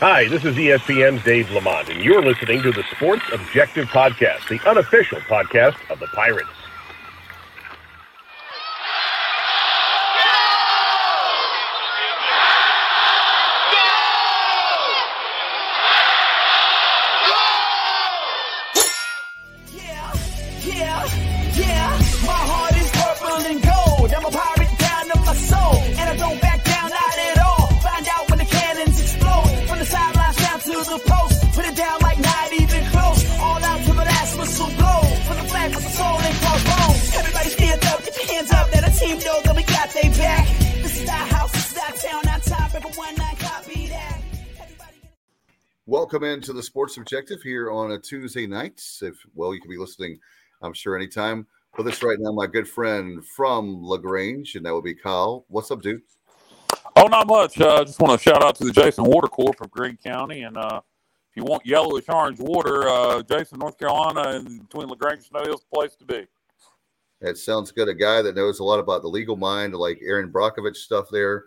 [0.00, 4.60] Hi, this is ESPN's Dave Lamont, and you're listening to the Sports Objective Podcast, the
[4.64, 6.57] unofficial podcast of the Pirates.
[46.48, 48.82] Into the Sports Objective here on a Tuesday night.
[49.02, 50.18] If well, you can be listening,
[50.62, 51.46] I'm sure, anytime.
[51.76, 55.44] With us right now, my good friend from Lagrange, and that would be Kyle.
[55.48, 56.00] What's up, dude?
[56.96, 57.60] Oh, not much.
[57.60, 60.44] I uh, just want to shout out to the Jason Water Corp of Greene County,
[60.44, 60.80] and uh,
[61.30, 65.42] if you want yellowish orange water, uh, Jason, North Carolina, and between Lagrange and Snow
[65.44, 66.26] Hill's the place to be.
[67.20, 67.88] That sounds good.
[67.88, 71.44] A guy that knows a lot about the legal mind, like Erin Brockovich stuff there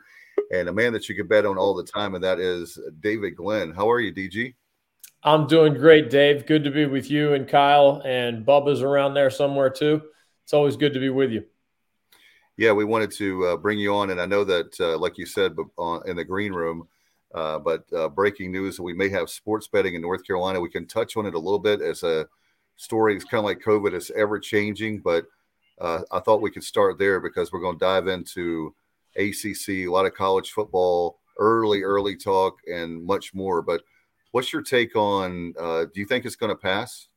[0.52, 3.36] and a man that you can bet on all the time, and that is David
[3.36, 3.72] Glenn.
[3.72, 4.54] How are you, DG?
[5.24, 6.48] I'm doing great, Dave.
[6.48, 10.02] Good to be with you and Kyle and Bubba's around there somewhere too.
[10.44, 11.44] It's always good to be with you.
[12.58, 15.26] Yeah, we wanted to uh, bring you on, and I know that, uh, like you
[15.26, 16.88] said, uh, in the green room.
[17.34, 20.60] Uh, but uh, breaking news: we may have sports betting in North Carolina.
[20.60, 22.28] We can touch on it a little bit as a
[22.76, 23.16] story.
[23.16, 25.00] It's kind of like COVID; it's ever changing.
[25.00, 25.26] But
[25.80, 28.76] uh, I thought we could start there because we're going to dive into
[29.16, 33.62] ACC, a lot of college football, early, early talk, and much more.
[33.62, 33.84] But
[34.32, 35.54] what's your take on?
[35.60, 37.08] Uh, do you think it's going to pass?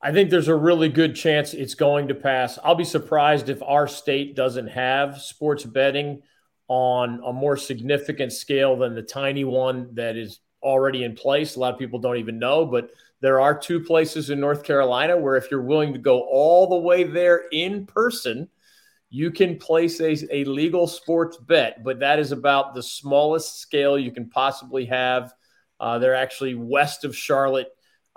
[0.00, 2.58] I think there's a really good chance it's going to pass.
[2.64, 6.22] I'll be surprised if our state doesn't have sports betting
[6.66, 11.54] on a more significant scale than the tiny one that is already in place.
[11.54, 12.90] A lot of people don't even know, but
[13.20, 16.76] there are two places in North Carolina where if you're willing to go all the
[16.76, 18.48] way there in person–
[19.14, 23.98] you can place a, a legal sports bet, but that is about the smallest scale
[23.98, 25.34] you can possibly have.
[25.82, 27.66] Uh, they're actually west of Charlotte,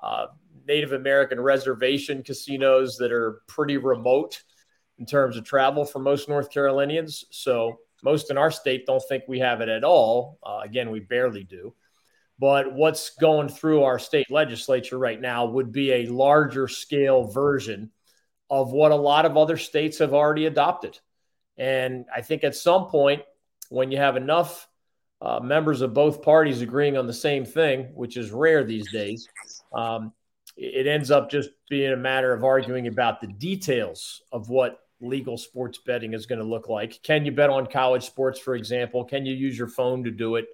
[0.01, 0.27] uh,
[0.67, 4.43] Native American reservation casinos that are pretty remote
[4.99, 7.25] in terms of travel for most North Carolinians.
[7.31, 10.37] So most in our state don't think we have it at all.
[10.43, 11.73] Uh, again, we barely do.
[12.37, 17.89] But what's going through our state legislature right now would be a larger scale version
[18.47, 20.99] of what a lot of other states have already adopted.
[21.57, 23.23] And I think at some point,
[23.69, 24.67] when you have enough
[25.21, 29.27] uh, members of both parties agreeing on the same thing, which is rare these days,
[29.73, 30.13] um,
[30.57, 35.37] it ends up just being a matter of arguing about the details of what legal
[35.37, 37.01] sports betting is going to look like.
[37.03, 39.03] Can you bet on college sports, for example?
[39.03, 40.45] Can you use your phone to do it?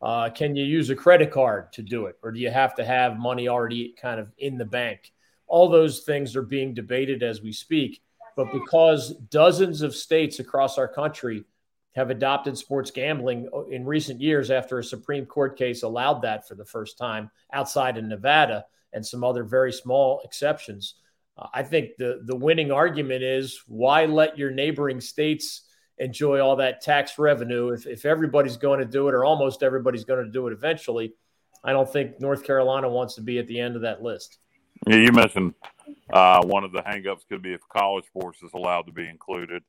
[0.00, 2.16] Uh, can you use a credit card to do it?
[2.22, 5.12] Or do you have to have money already kind of in the bank?
[5.48, 8.02] all those things are being debated as we speak.
[8.36, 11.44] But because dozens of states across our country
[11.94, 16.54] have adopted sports gambling in recent years after a Supreme Court case allowed that for
[16.54, 20.94] the first time outside of Nevada and some other very small exceptions.
[21.36, 25.62] Uh, I think the, the winning argument is why let your neighboring states
[25.98, 30.04] enjoy all that tax revenue if, if everybody's going to do it or almost everybody's
[30.04, 31.14] going to do it eventually?
[31.64, 34.38] I don't think North Carolina wants to be at the end of that list.
[34.86, 35.54] Yeah, you mentioned
[36.12, 39.64] uh, one of the hangups could be if college sports is allowed to be included.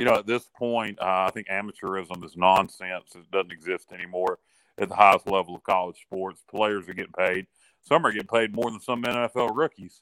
[0.00, 3.14] You know, at this point, uh, I think amateurism is nonsense.
[3.14, 4.38] It doesn't exist anymore
[4.78, 6.42] at the highest level of college sports.
[6.50, 7.46] Players are getting paid.
[7.82, 10.00] Some are getting paid more than some NFL rookies.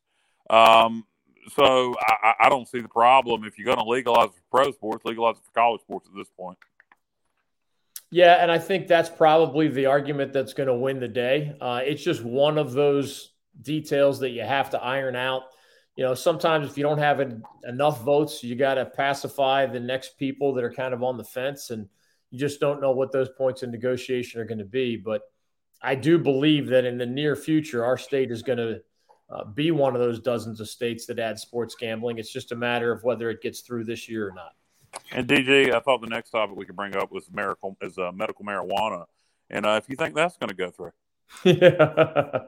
[0.50, 1.04] Um,
[1.52, 5.04] so I, I, don't see the problem if you're going to legalize for pro sports,
[5.04, 6.58] legalize it for college sports at this point.
[8.12, 11.56] Yeah, and I think that's probably the argument that's going to win the day.
[11.60, 15.42] Uh, it's just one of those details that you have to iron out.
[15.98, 17.20] You know, sometimes if you don't have
[17.64, 21.24] enough votes, you got to pacify the next people that are kind of on the
[21.24, 21.88] fence, and
[22.30, 24.96] you just don't know what those points in negotiation are going to be.
[24.96, 25.22] But
[25.82, 28.80] I do believe that in the near future, our state is going to
[29.28, 32.18] uh, be one of those dozens of states that add sports gambling.
[32.18, 34.52] It's just a matter of whether it gets through this year or not.
[35.10, 38.12] And DG, I thought the next topic we could bring up was medical is uh,
[38.12, 39.06] medical marijuana,
[39.50, 40.92] and uh, if you think that's going to go through.
[41.44, 42.40] Yeah.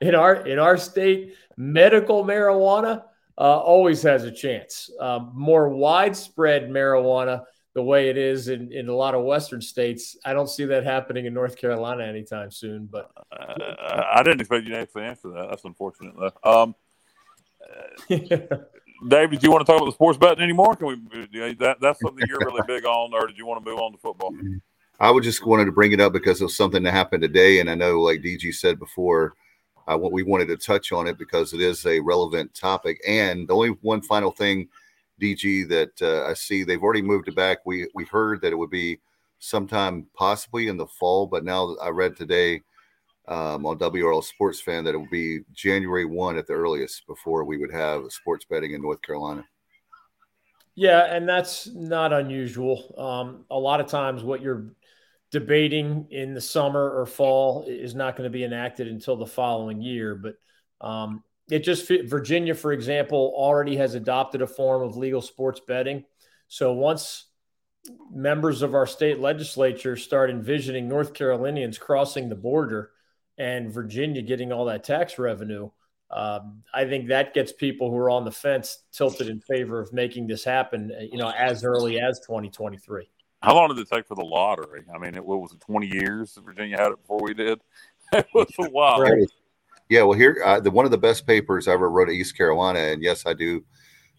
[0.00, 3.02] in our in our state, medical marijuana
[3.38, 4.90] uh, always has a chance.
[5.00, 7.44] Uh, more widespread marijuana,
[7.74, 10.84] the way it is in, in a lot of Western states, I don't see that
[10.84, 12.86] happening in North Carolina anytime soon.
[12.86, 15.48] But uh, I didn't expect you to actually answer that.
[15.50, 16.50] That's unfortunate, though.
[16.50, 16.74] Um,
[19.08, 20.76] David, do you want to talk about the sports betting anymore?
[20.76, 21.54] Can we?
[21.54, 23.98] That, that's something you're really big on, or did you want to move on to
[23.98, 24.32] football?
[25.00, 27.60] I would just wanted to bring it up because it was something that happened today,
[27.60, 29.34] and I know, like DG said before,
[29.88, 33.00] uh, what we wanted to touch on it because it is a relevant topic.
[33.06, 34.68] And the only one final thing,
[35.20, 37.58] DG, that uh, I see they've already moved it back.
[37.66, 39.00] We we heard that it would be
[39.38, 42.62] sometime possibly in the fall, but now I read today
[43.28, 47.44] um, on WRAL Sports Fan that it will be January one at the earliest before
[47.44, 49.44] we would have sports betting in North Carolina.
[50.74, 52.94] Yeah, and that's not unusual.
[52.96, 54.66] Um, a lot of times, what you're
[55.32, 59.80] debating in the summer or fall is not going to be enacted until the following
[59.80, 60.14] year.
[60.14, 60.34] But
[60.86, 66.04] um, it just Virginia, for example, already has adopted a form of legal sports betting.
[66.48, 67.26] So once
[68.12, 72.90] members of our state legislature start envisioning North Carolinians crossing the border
[73.38, 75.70] and Virginia getting all that tax revenue,
[76.10, 79.94] um, I think that gets people who are on the fence tilted in favor of
[79.94, 80.92] making this happen.
[81.10, 83.08] You know, as early as 2023.
[83.42, 84.84] How long did it take for the lottery?
[84.94, 86.38] I mean, it what was it twenty years?
[86.44, 87.60] Virginia had it before we did.
[88.12, 89.00] it was a while.
[89.00, 89.28] Right.
[89.88, 92.36] Yeah, well, here uh, the one of the best papers I ever wrote at East
[92.36, 93.64] Carolina, and yes, I do.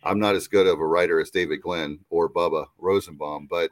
[0.03, 3.71] I'm not as good of a writer as David Glenn or Bubba Rosenbaum, but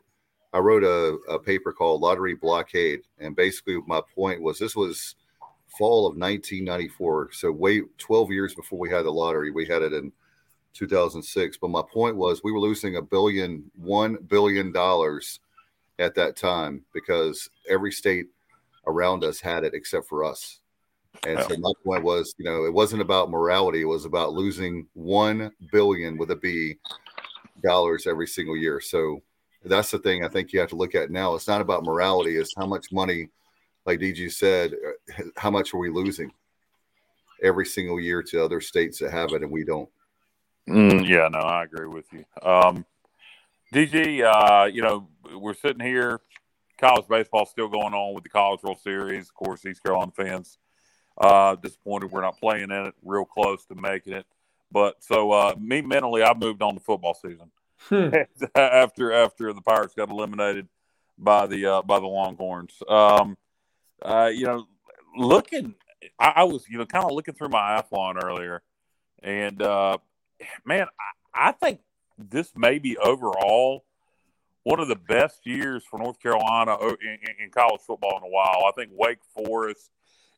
[0.54, 5.16] I wrote a, a paper called Lottery Blockade, and basically my point was this was
[5.78, 9.52] fall of 1994, so wait 12 years before we had the lottery.
[9.52, 10.12] We had it in
[10.74, 11.58] 2006.
[11.58, 15.40] But my point was we were losing a billion, one billion dollars
[16.00, 18.28] at that time because every state
[18.88, 20.60] around us had it except for us.
[21.28, 24.88] And so my point was, you know, it wasn't about morality; it was about losing
[24.94, 26.78] one billion with a B
[27.62, 28.80] dollars every single year.
[28.80, 29.22] So
[29.64, 31.36] that's the thing I think you have to look at now.
[31.36, 33.30] It's not about morality; it's how much money,
[33.86, 36.32] like DG said, uh, how much are we losing
[37.44, 39.90] every single year to other states that have it and we don't.
[40.72, 42.24] Mm, yeah, no, I agree with you.
[42.42, 42.86] Um,
[43.74, 46.22] DG, uh, you know, we're sitting here.
[46.78, 49.28] College baseball still going on with the College World Series.
[49.28, 50.58] Of course, East Carolina fans
[51.18, 52.96] uh, disappointed we're not playing in it.
[53.04, 54.26] Real close to making it,
[54.72, 57.52] but so uh, me mentally, I moved on to football season
[57.82, 58.10] hmm.
[58.56, 60.68] after after the Pirates got eliminated
[61.18, 62.82] by the uh, by the Longhorns.
[62.88, 63.38] Um,
[64.02, 64.66] uh, you know,
[65.16, 65.76] looking,
[66.18, 68.64] I, I was you know kind of looking through my Athlon earlier,
[69.22, 69.98] and uh,
[70.66, 70.88] man,
[71.34, 71.80] I, I think
[72.18, 73.84] this may be overall
[74.64, 78.66] one of the best years for North Carolina in, in, college football in a while.
[78.68, 79.90] I think Wake Forest.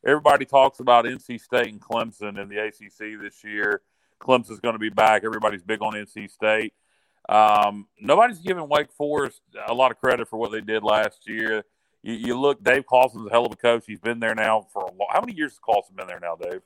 [0.06, 3.82] Everybody talks about NC State and Clemson in the ACC this year.
[4.20, 5.24] Clemson's going to be back.
[5.24, 6.72] Everybody's big on NC State.
[7.28, 11.64] Um, nobody's giving Wake Forest a lot of credit for what they did last year.
[12.02, 13.84] You, you look, Dave Clawson's a hell of a coach.
[13.86, 15.08] He's been there now for a long.
[15.10, 16.60] How many years has Clawson been there now, Dave?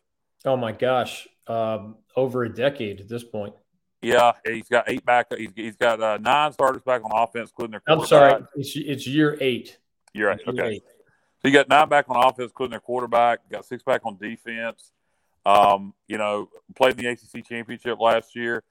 [0.44, 3.54] Oh my gosh, um, over a decade at this point.
[4.02, 5.26] Yeah, he's got eight back.
[5.36, 7.80] He's, he's got uh, nine starters back on offense, including their.
[7.80, 8.02] Quarterback.
[8.02, 9.78] I'm sorry, it's, it's year eight.
[10.14, 10.40] Year eight.
[10.46, 10.68] Okay.
[10.68, 10.82] Eight.
[11.40, 13.48] So you got nine back on offense, including their quarterback.
[13.50, 14.92] Got six back on defense.
[15.44, 18.62] Um, you know, played in the ACC championship last year.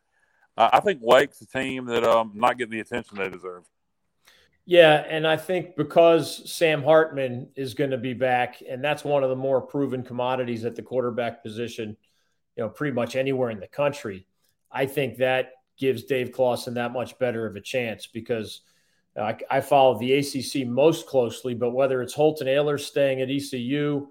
[0.56, 3.64] Uh, I think Wake's a team that um not getting the attention they deserve.
[4.66, 9.24] Yeah, and I think because Sam Hartman is going to be back, and that's one
[9.24, 11.96] of the more proven commodities at the quarterback position,
[12.58, 14.28] you know, pretty much anywhere in the country.
[14.72, 18.62] I think that gives Dave Clawson that much better of a chance because
[19.16, 21.54] uh, I, I, follow the ACC most closely.
[21.54, 24.08] But whether it's Holton Ahlers staying at ECU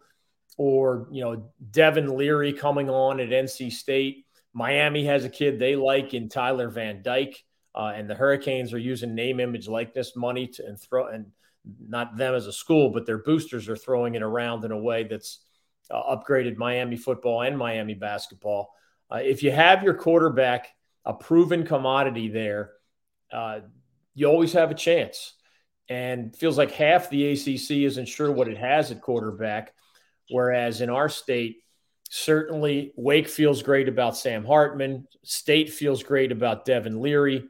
[0.57, 5.75] or you know Devin Leary coming on at NC State, Miami has a kid they
[5.75, 10.47] like in Tyler Van Dyke, uh, and the Hurricanes are using name, image, likeness money
[10.47, 11.27] to and throw and
[11.81, 15.03] not them as a school, but their boosters are throwing it around in a way
[15.03, 15.41] that's
[15.91, 18.73] uh, upgraded Miami football and Miami basketball.
[19.11, 20.69] Uh, if you have your quarterback,
[21.05, 22.73] a proven commodity there,
[23.33, 23.61] uh,
[24.15, 25.35] you always have a chance.
[25.89, 29.73] And feels like half the ACC isn't sure what it has at quarterback.
[30.31, 31.59] Whereas in our state,
[32.11, 35.07] certainly Wake feels great about Sam Hartman.
[35.23, 37.49] State feels great about Devin Leary.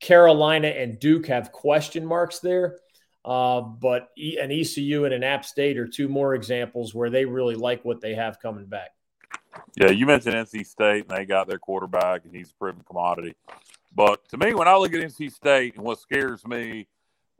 [0.00, 2.78] Carolina and Duke have question marks there.
[3.26, 7.56] Uh, but an ECU and an App State are two more examples where they really
[7.56, 8.90] like what they have coming back.
[9.74, 13.34] Yeah, you mentioned NC State, and they got their quarterback, and he's a proven commodity.
[13.92, 16.86] But to me, when I look at NC State, and what scares me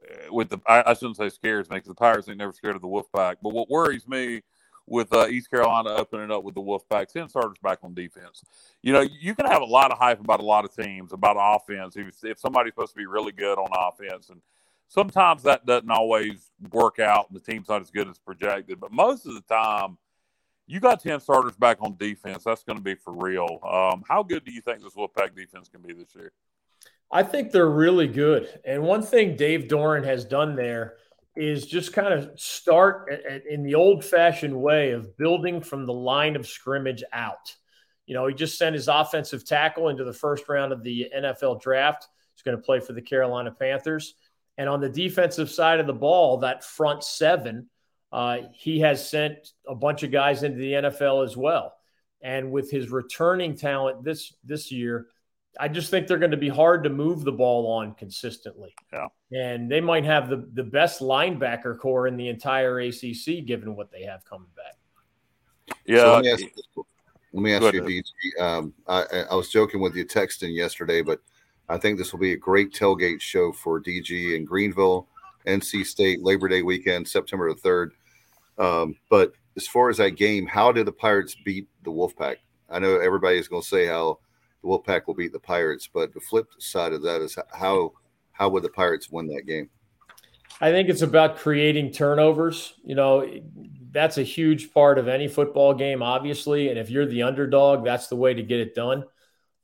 [0.02, 2.74] uh, with the, I, I shouldn't say scares me because the Pirates ain't never scared
[2.74, 3.36] of the Wolfpack.
[3.40, 4.42] But what worries me
[4.88, 8.42] with uh, East Carolina opening up with the Wolfpack, send starters back on defense.
[8.82, 11.36] You know, you can have a lot of hype about a lot of teams about
[11.38, 14.40] offense if, if somebody's supposed to be really good on offense, and
[14.88, 18.80] sometimes that doesn't always work out, and the team's not as good as projected.
[18.80, 19.98] But most of the time
[20.66, 22.44] you got 10 starters back on defense.
[22.44, 23.60] That's going to be for real.
[23.62, 26.32] Um, how good do you think this Wolfpack defense can be this year?
[27.10, 28.48] I think they're really good.
[28.64, 30.94] And one thing Dave Doeren has done there
[31.36, 33.12] is just kind of start
[33.48, 37.54] in the old fashioned way of building from the line of scrimmage out.
[38.06, 41.60] You know, he just sent his offensive tackle into the first round of the NFL
[41.60, 42.08] draft.
[42.34, 44.14] He's going to play for the Carolina Panthers.
[44.58, 47.68] And on the defensive side of the ball, that front seven,
[48.12, 51.74] uh, he has sent a bunch of guys into the NFL as well.
[52.22, 55.08] And with his returning talent this this year,
[55.58, 58.74] I just think they're going to be hard to move the ball on consistently.
[58.92, 59.08] Yeah.
[59.32, 63.90] And they might have the, the best linebacker corps in the entire ACC, given what
[63.90, 65.76] they have coming back.
[65.86, 65.98] Yeah.
[65.98, 66.44] So let me ask,
[67.32, 68.42] let me ask you, DG.
[68.42, 71.20] Um, I, I, was joking with you texting yesterday, but
[71.68, 75.08] I think this will be a great tailgate show for DG in Greenville,
[75.46, 77.90] NC State, Labor Day weekend, September the 3rd.
[78.58, 82.36] Um, but as far as that game, how did the Pirates beat the Wolfpack?
[82.68, 84.18] I know everybody's going to say how
[84.62, 87.92] the Wolfpack will beat the Pirates, but the flip side of that is how
[88.32, 89.70] how would the Pirates win that game?
[90.60, 92.74] I think it's about creating turnovers.
[92.84, 93.30] You know,
[93.90, 96.68] that's a huge part of any football game, obviously.
[96.68, 99.04] And if you're the underdog, that's the way to get it done.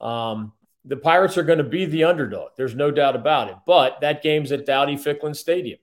[0.01, 0.53] Um,
[0.85, 2.51] the Pirates are going to be the underdog.
[2.57, 3.57] There's no doubt about it.
[3.67, 5.79] But that game's at Dowdy Ficklen Stadium.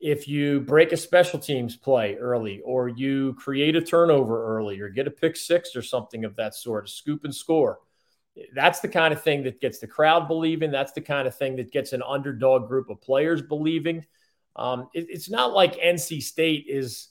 [0.00, 4.88] If you break a special teams play early, or you create a turnover early, or
[4.88, 7.80] get a pick six or something of that sort, a scoop and score,
[8.54, 10.70] that's the kind of thing that gets the crowd believing.
[10.70, 14.04] That's the kind of thing that gets an underdog group of players believing.
[14.54, 17.08] Um, it, it's not like NC State is,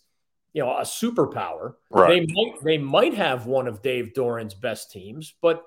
[0.53, 1.75] you know, a superpower.
[1.89, 2.25] Right.
[2.25, 5.63] They might they might have one of Dave Doeren's best teams, but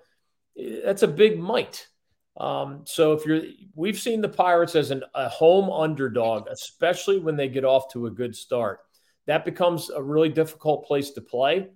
[0.85, 1.87] that's a big might.
[2.37, 3.43] Um, so if you're,
[3.75, 8.07] we've seen the Pirates as an, a home underdog, especially when they get off to
[8.07, 8.81] a good start.
[9.27, 11.69] That becomes a really difficult place to play.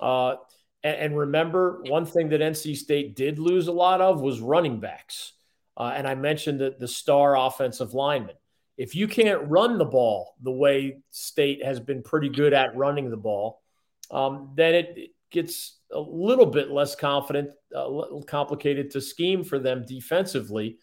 [0.00, 0.36] Uh,
[0.84, 4.80] and, and remember, one thing that NC State did lose a lot of was running
[4.80, 5.32] backs.
[5.76, 8.36] Uh, and I mentioned that the star offensive lineman.
[8.78, 13.10] If you can't run the ball the way State has been pretty good at running
[13.10, 13.62] the ball,
[14.10, 19.58] um, then it, gets a little bit less confident, a little complicated to scheme for
[19.58, 20.78] them defensively.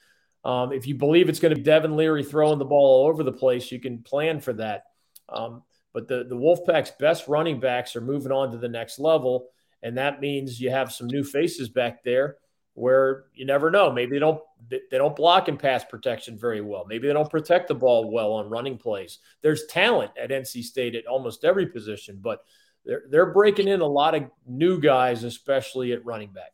[0.46, 3.24] Um, if you believe it's going to be Devin Leary throwing the ball all over
[3.24, 4.84] the place, you can plan for that.
[5.30, 9.48] Um, but the the Wolfpack's best running backs are moving on to the next level,
[9.82, 12.38] and that means you have some new faces back there
[12.74, 13.92] where you never know.
[13.92, 16.86] Maybe they don't they don't block in pass protection very well.
[16.88, 19.20] Maybe they don't protect the ball well on running plays.
[19.42, 22.40] There's talent at NC State at almost every position, but
[22.86, 26.52] they're they're breaking in a lot of new guys, especially at running back.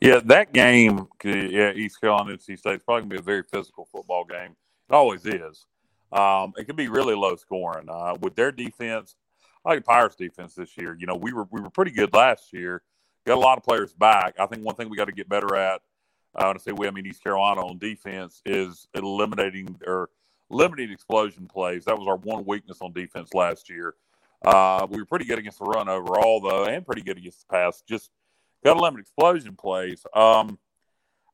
[0.00, 3.86] Yeah, that game, yeah, East Carolina NC State is probably gonna be a very physical
[3.90, 4.54] football game.
[4.90, 5.66] It always is.
[6.12, 9.16] Um, it can be really low scoring uh, with their defense.
[9.64, 10.96] I like Pirates defense this year.
[10.98, 12.82] You know, we were we were pretty good last year.
[13.26, 14.34] Got a lot of players back.
[14.38, 15.80] I think one thing we got to get better at.
[16.34, 20.10] I want to say we, I mean East Carolina on defense is eliminating or
[20.50, 21.86] limiting explosion plays.
[21.86, 23.94] That was our one weakness on defense last year.
[24.44, 27.52] Uh, we were pretty good against the run overall, though, and pretty good against the
[27.52, 27.82] pass.
[27.88, 28.10] Just
[28.64, 30.04] got to limit explosion plays.
[30.14, 30.58] Um,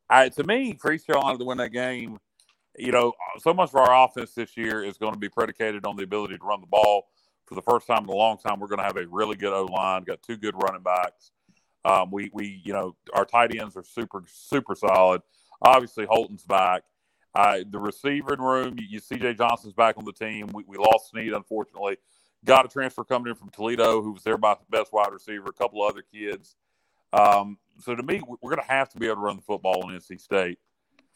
[0.09, 2.19] I, to me, East Carolina to win that game,
[2.77, 5.95] you know, so much of our offense this year is going to be predicated on
[5.95, 7.07] the ability to run the ball
[7.45, 9.53] for the first time in a long time, we're going to have a really good
[9.53, 10.03] O line.
[10.03, 11.31] Got two good running backs.
[11.85, 15.21] Um, we we you know our tight ends are super super solid.
[15.61, 16.83] Obviously, Holton's back.
[17.35, 19.33] Uh, the receiving room, you, you C.J.
[19.33, 20.47] Johnson's back on the team.
[20.53, 21.97] We, we lost Snead, unfortunately.
[22.45, 25.49] Got a transfer coming in from Toledo, who was their best wide receiver.
[25.49, 26.55] A couple other kids.
[27.13, 29.89] Um, so to me, we're going to have to be able to run the football
[29.89, 30.59] in NC State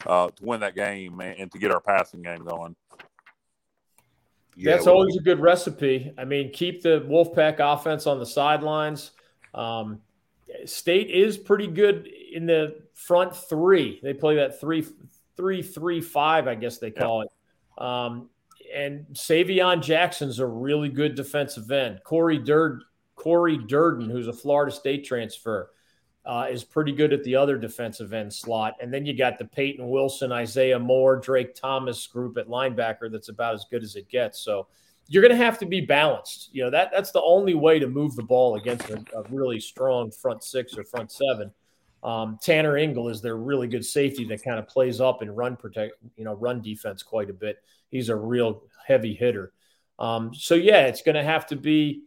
[0.05, 2.75] uh, to win that game and, and to get our passing game going.
[4.55, 6.11] Yeah, That's always a good recipe.
[6.17, 9.11] I mean, keep the Wolfpack offense on the sidelines.
[9.53, 10.01] Um,
[10.65, 13.99] State is pretty good in the front three.
[14.01, 14.85] They play that three,
[15.35, 16.47] three, three, five.
[16.47, 17.25] I guess they call yeah.
[17.25, 17.87] it.
[17.87, 18.29] Um,
[18.73, 22.01] and Savion Jackson's a really good defensive end.
[22.03, 22.81] Cory Durden,
[23.15, 25.71] Cory Durden, who's a Florida State transfer,
[26.25, 28.75] uh, is pretty good at the other defensive end slot.
[28.81, 33.29] And then you got the Peyton Wilson, Isaiah Moore, Drake Thomas group at linebacker that's
[33.29, 34.39] about as good as it gets.
[34.39, 34.67] So
[35.07, 36.49] you're going to have to be balanced.
[36.51, 39.59] You know, that that's the only way to move the ball against a, a really
[39.59, 41.51] strong front six or front seven.
[42.03, 45.55] Um, Tanner Ingle is their really good safety that kind of plays up and run
[45.55, 47.57] protect, you know, run defense quite a bit.
[47.89, 49.51] He's a real heavy hitter.
[49.99, 52.03] Um, so yeah, it's going to have to be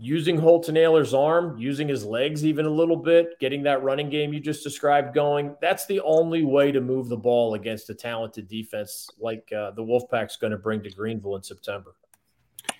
[0.00, 4.32] using Holton Ahlers' arm, using his legs even a little bit, getting that running game
[4.32, 5.56] you just described going.
[5.60, 9.82] That's the only way to move the ball against a talented defense like uh, the
[9.82, 11.96] Wolfpack's going to bring to Greenville in September.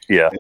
[0.08, 0.30] Yeah.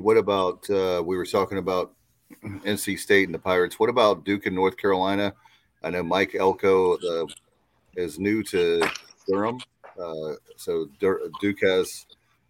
[0.00, 1.94] What about uh, we were talking about
[2.42, 3.78] NC State and the Pirates?
[3.78, 5.32] What about Duke and North Carolina?
[5.82, 7.26] I know Mike Elko uh,
[7.96, 8.82] is new to
[9.28, 9.58] Durham,
[10.00, 10.88] uh, so
[11.40, 12.06] Duke has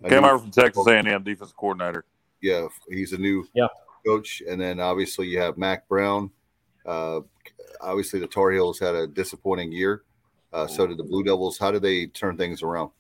[0.09, 2.05] Came over from Texas A&M defensive coordinator.
[2.41, 3.69] Yeah, he's a new yeah.
[4.05, 6.31] coach, and then obviously you have Mack Brown.
[6.85, 7.21] Uh,
[7.81, 10.03] obviously, the Tar Heels had a disappointing year.
[10.53, 11.57] Uh, so did the Blue Devils.
[11.57, 12.91] How did they turn things around?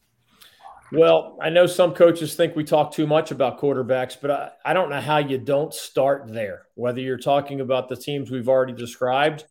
[0.92, 4.72] Well, I know some coaches think we talk too much about quarterbacks, but I, I
[4.74, 6.66] don't know how you don't start there.
[6.74, 9.46] Whether you're talking about the teams we've already described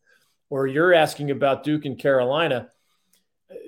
[0.52, 2.70] or you're asking about Duke and Carolina,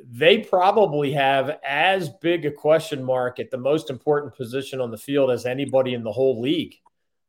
[0.05, 4.97] they probably have as big a question mark at the most important position on the
[4.97, 6.75] field as anybody in the whole league,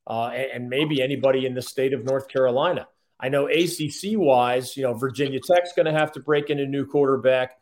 [0.06, 2.86] uh, and, and maybe anybody in the state of North Carolina.
[3.18, 6.66] I know ACC wise, you know, Virginia Tech's going to have to break in a
[6.66, 7.52] new quarterback.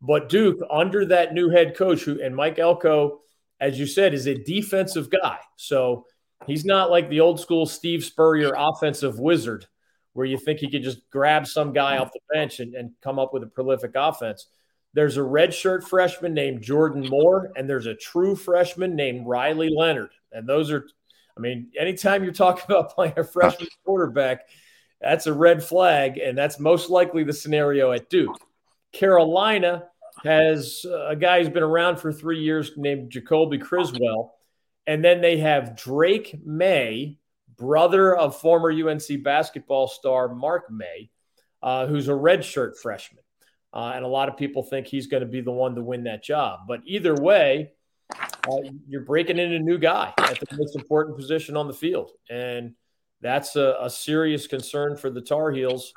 [0.00, 3.20] But Duke, under that new head coach, who and Mike Elko,
[3.60, 5.38] as you said, is a defensive guy.
[5.56, 6.06] So
[6.46, 9.66] he's not like the old school Steve Spurrier offensive wizard,
[10.12, 13.18] where you think he could just grab some guy off the bench and, and come
[13.18, 14.46] up with a prolific offense.
[14.94, 20.10] There's a redshirt freshman named Jordan Moore, and there's a true freshman named Riley Leonard.
[20.32, 20.86] And those are,
[21.36, 24.48] I mean, anytime you're talking about playing a freshman quarterback,
[25.00, 28.36] that's a red flag, and that's most likely the scenario at Duke.
[28.92, 29.84] Carolina
[30.24, 34.34] has a guy who's been around for three years named Jacoby Criswell.
[34.86, 37.18] And then they have Drake Maye,
[37.56, 41.10] brother of former UNC basketball star Mark Maye,
[41.62, 43.22] uh, who's a redshirt freshman.
[43.72, 46.04] Uh, and a lot of people think he's going to be the one to win
[46.04, 46.60] that job.
[46.66, 47.72] But either way,
[48.14, 48.56] uh,
[48.88, 52.10] you're breaking in a new guy at the most important position on the field.
[52.30, 52.74] And
[53.20, 55.92] that's a, a serious concern for the Tar Heels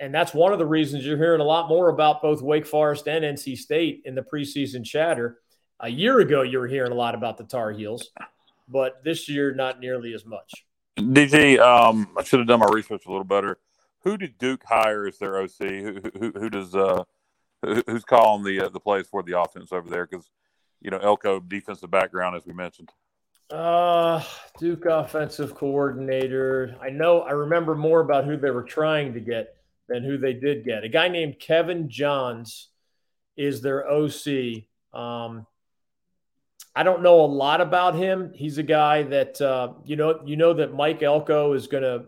[0.00, 3.08] and that's one of the reasons you're hearing a lot more about both Wake Forest
[3.08, 5.38] and NC State in the preseason chatter.
[5.80, 8.10] A year ago, you were hearing a lot about the Tar Heels,
[8.68, 10.64] but this year, not nearly as much.
[10.98, 13.58] DG, um, I should have done my research a little better.
[14.00, 15.50] Who did Duke hire as their OC?
[15.58, 17.04] Who, who, who does uh,
[17.62, 20.06] who's calling the uh, the plays for the offense over there?
[20.06, 20.30] Because
[20.80, 22.90] you know Elko defensive background, as we mentioned.
[23.50, 24.22] Uh,
[24.58, 26.76] Duke offensive coordinator.
[26.80, 27.20] I know.
[27.20, 29.55] I remember more about who they were trying to get
[29.88, 30.84] than who they did get.
[30.84, 32.68] A guy named Kevin Johns
[33.36, 34.64] is their OC.
[34.92, 35.46] Um,
[36.74, 38.32] I don't know a lot about him.
[38.34, 42.06] He's a guy that uh, you know you know that Mike Elko is going to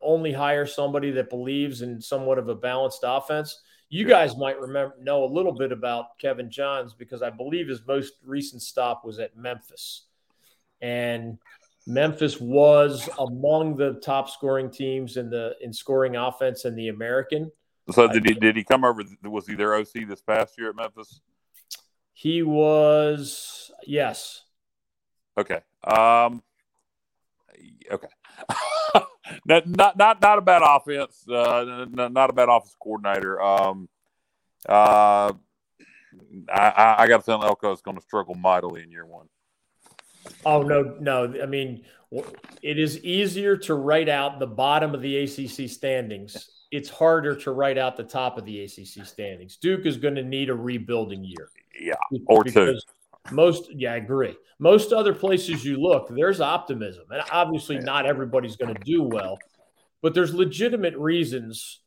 [0.00, 3.60] only hire somebody that believes in somewhat of a balanced offense.
[3.88, 7.86] You guys might remember know a little bit about Kevin Johns because I believe his
[7.86, 10.06] most recent stop was at Memphis,
[10.80, 11.38] and
[11.86, 17.50] Memphis was among the top scoring teams in the in scoring offense in the American.
[17.90, 19.04] So did he did he come over?
[19.24, 21.20] Was he their OC this past year at Memphis?
[22.14, 24.44] He was yes.
[25.36, 25.60] Okay.
[25.82, 26.42] Um.
[27.90, 28.08] Okay.
[29.44, 31.28] not, not not not a bad offense.
[31.28, 33.42] Uh, not a bad office coordinator.
[33.42, 33.88] Um.
[34.66, 35.32] Uh.
[36.48, 39.26] I, I got a feeling Elko is going to struggle mightily in year one.
[40.44, 41.34] Oh no, no.
[41.42, 41.84] I mean,
[42.62, 46.50] it is easier to write out the bottom of the ACC standings.
[46.70, 49.56] It's harder to write out the top of the ACC standings.
[49.56, 51.50] Duke is going to need a rebuilding year.
[51.80, 51.94] Yeah,
[52.26, 52.78] or two.
[53.30, 54.36] Most, yeah, I agree.
[54.58, 59.38] Most other places you look, there's optimism, and obviously not everybody's going to do well,
[60.02, 61.80] but there's legitimate reasons.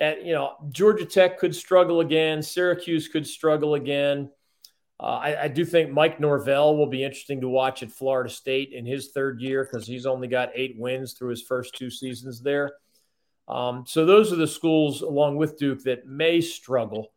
[0.00, 2.42] At you know, Georgia Tech could struggle again.
[2.42, 4.30] Syracuse could struggle again.
[5.00, 8.72] Uh, I, I, do think Mike Norvell will be interesting to watch at Florida State
[8.74, 12.42] in his third year because he's only got eight wins through his first two seasons
[12.42, 12.72] there.
[13.48, 17.12] Um, so those are the schools, along with Duke, that may struggle.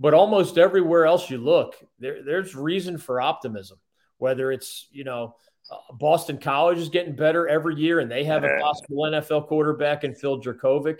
[0.00, 3.78] But almost everywhere else you look, there, there's reason for optimism.
[4.16, 5.36] Whether it's you know
[5.70, 10.02] uh, Boston College is getting better every year, and they have a possible NFL quarterback
[10.02, 10.98] in Phil Jurkovec.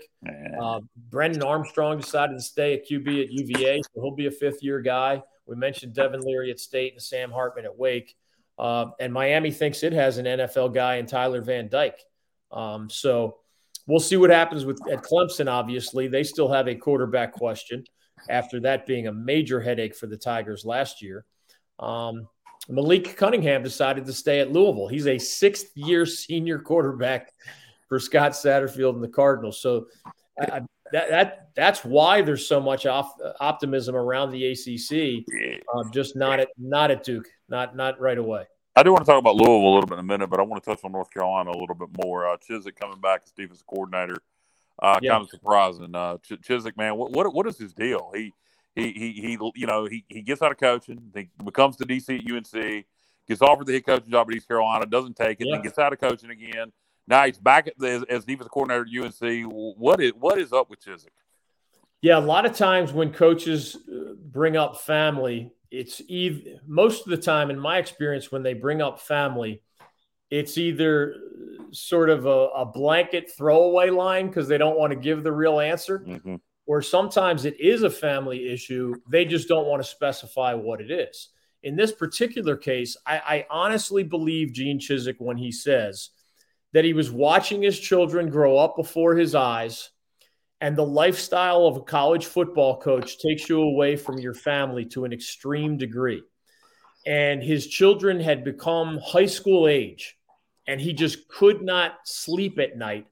[0.61, 4.61] Uh, Brennan Armstrong decided to stay at QB at UVA, so he'll be a fifth
[4.61, 5.23] year guy.
[5.49, 8.15] We mentioned Devin Leary at State and Sam Hartman at Wake.
[8.57, 11.99] Uh, and Miami thinks it has an NFL guy in Tyler Van Dyke.
[12.51, 13.37] Um, so
[13.87, 15.49] we'll see what happens with at Clemson.
[15.49, 17.83] Obviously, they still have a quarterback question
[18.29, 21.25] after that being a major headache for the Tigers last year.
[21.79, 22.27] Um,
[22.67, 24.87] Malik Cunningham decided to stay at Louisville.
[24.87, 27.33] He's a sixth year senior quarterback
[27.87, 29.61] for Scott Satterfield and the Cardinals.
[29.61, 29.87] So
[30.39, 35.25] I, that, that that's why there's so much off, optimism around the ACC.
[35.73, 38.45] Um, just not at not at Duke, not not right away.
[38.75, 40.43] I do want to talk about Louisville a little bit in a minute, but I
[40.43, 42.27] want to touch on North Carolina a little bit more.
[42.27, 44.17] Uh, Chizik coming back as defensive coordinator,
[44.81, 45.11] uh, yeah.
[45.11, 45.93] kind of surprising.
[45.93, 48.11] Uh, Ch- Chizik, man, what, what what is his deal?
[48.15, 48.33] He
[48.75, 52.19] he he he you know he, he gets out of coaching, he becomes the DC
[52.19, 52.85] at UNC,
[53.27, 55.55] gets offered the head coaching job at East Carolina, doesn't take it, yeah.
[55.55, 56.71] then gets out of coaching again
[57.09, 59.51] now he's back at the, as defensive coordinator at UNC.
[59.51, 61.07] What is what is up with Chizik?
[62.01, 67.11] Yeah, a lot of times when coaches uh, bring up family it's either most of
[67.11, 69.61] the time, in my experience, when they bring up family,
[70.29, 71.15] it's either
[71.71, 75.59] sort of a, a blanket throwaway line because they don't want to give the real
[75.59, 76.35] answer, mm-hmm.
[76.65, 78.95] or sometimes it is a family issue.
[79.09, 81.29] They just don't want to specify what it is.
[81.61, 86.09] In this particular case, I, I honestly believe Gene Chizik when he says
[86.73, 89.89] that he was watching his children grow up before his eyes
[90.61, 95.05] and the lifestyle of a college football coach takes you away from your family to
[95.05, 96.21] an extreme degree.
[97.05, 100.17] And his children had become high school age,
[100.67, 103.07] and he just could not sleep at night.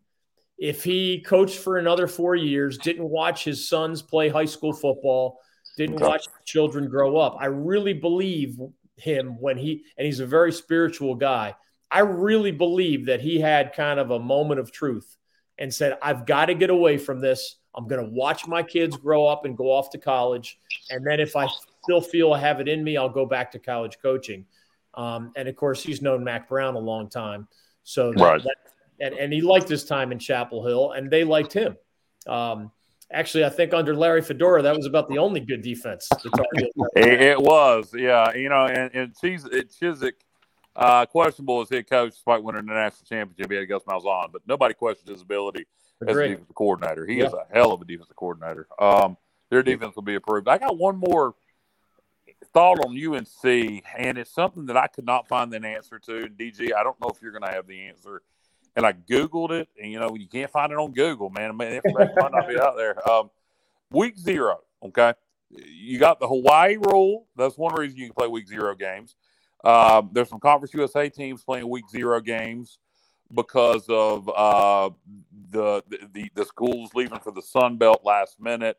[0.57, 5.39] If he coached for another four years, didn't watch his sons play high school football,
[5.77, 8.57] didn't watch children grow up, I really believe
[8.97, 11.55] him when he, and he's a very spiritual guy.
[11.89, 15.17] I really believe that he had kind of a moment of truth
[15.58, 17.58] and said, I've got to get away from this.
[17.76, 20.60] I'm going to watch my kids grow up and go off to college.
[20.89, 21.47] And then if I
[21.84, 24.45] still feel I have it in me, I'll go back to college coaching.
[24.95, 27.47] Um, and of course, he's known Mack Brown a long time.
[27.84, 28.43] So, that, right.
[28.43, 28.56] That,
[29.00, 31.78] and, and he liked his time in Chapel Hill, and they liked him.
[32.26, 32.71] Um,
[33.12, 36.10] actually, I think under Larry Fedora, that was about the only good defense.
[36.95, 38.34] it, it, was, yeah.
[38.36, 40.13] You know, and, and Chizik
[40.77, 43.51] uh, questionable as head coach despite winning the national championship.
[43.51, 45.65] He had Gus Malzahn, but nobody questions his ability
[46.01, 46.11] Agreed.
[46.11, 47.05] as a defensive coordinator.
[47.05, 47.25] He yeah.
[47.25, 48.67] is a hell of a defensive coordinator.
[48.79, 49.17] Um,
[49.49, 50.47] their defense will be approved.
[50.47, 51.33] I got one more
[52.53, 56.27] thought on UNC, and it's something that I could not find an answer to.
[56.27, 58.21] DG, I don't know if you're going to have the answer.
[58.75, 61.57] And I Googled it, and you know, you can't find it on Google, man.
[61.57, 63.09] man information might not be out there.
[63.09, 63.31] Um,
[63.89, 65.13] week zero, okay?
[65.49, 67.25] You got the Hawaii rule.
[67.35, 69.15] That's one reason you can play week zero games.
[69.67, 72.80] Um, there's some Conference USA teams playing week zero games
[73.36, 74.89] because of uh,
[75.51, 78.77] the, the the schools leaving for the Sun Belt last minute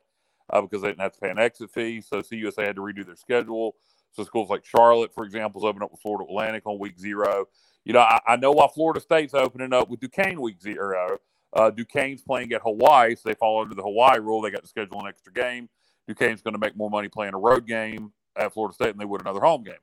[0.50, 2.00] uh, because they didn't have to pay an exit fee.
[2.00, 3.76] So CUSA had to redo their schedule.
[4.12, 7.44] So schools like Charlotte, for example, is opening up with Florida Atlantic on week zero.
[7.84, 11.18] You know, I, I know why Florida State's opening up with Duquesne week zero.
[11.52, 14.40] Uh, Duquesne's playing at Hawaii, so they fall under the Hawaii rule.
[14.40, 15.68] They got to schedule an extra game.
[16.06, 19.04] Duquesne's going to make more money playing a road game at Florida State than they
[19.04, 19.74] would another home game.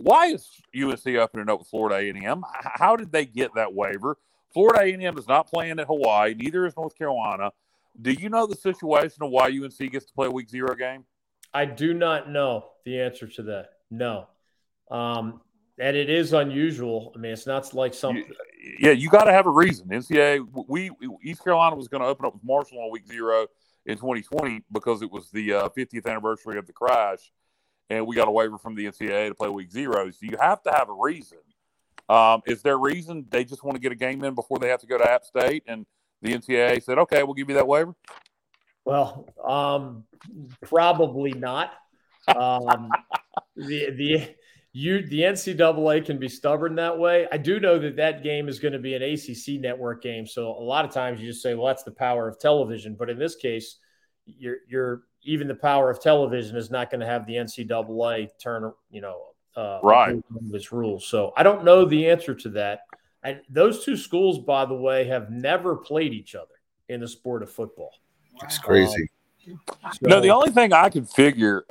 [0.00, 2.42] Why is UNC opening up with Florida A&M?
[2.52, 4.16] How did they get that waiver?
[4.52, 6.34] Florida A&M is not playing at Hawaii.
[6.34, 7.52] Neither is North Carolina.
[8.00, 11.04] Do you know the situation of why UNC gets to play a week zero game?
[11.52, 13.70] I do not know the answer to that.
[13.90, 14.28] No.
[14.90, 15.42] Um,
[15.78, 17.12] and it is unusual.
[17.14, 18.24] I mean, it's not like something.
[18.78, 19.88] Yeah, you got to have a reason.
[19.88, 23.46] NCAA, we, we East Carolina was going to open up with Marshall on week zero
[23.84, 27.30] in 2020 because it was the uh, 50th anniversary of the crash
[27.90, 30.10] and we got a waiver from the NCAA to play week zero.
[30.10, 31.38] So you have to have a reason.
[32.08, 34.68] Um, is there a reason they just want to get a game in before they
[34.68, 35.64] have to go to App State?
[35.66, 35.84] And
[36.22, 37.94] the NCAA said, okay, we'll give you that waiver?
[38.84, 40.04] Well, um,
[40.62, 41.72] probably not.
[42.28, 42.90] Um,
[43.56, 44.34] the the
[44.72, 47.26] you the NCAA can be stubborn that way.
[47.30, 50.48] I do know that that game is going to be an ACC network game, so
[50.48, 53.18] a lot of times you just say, "Well, that's the power of television." But in
[53.18, 53.78] this case,
[54.26, 58.72] you're you're even the power of television is not going to have the NCAA turn,
[58.90, 61.00] you know, uh, right this rule.
[61.00, 62.80] So I don't know the answer to that.
[63.22, 66.54] And those two schools, by the way, have never played each other
[66.88, 67.92] in the sport of football.
[68.42, 69.10] It's crazy.
[69.48, 69.60] Um,
[69.92, 71.64] so, no, the only thing I could figure,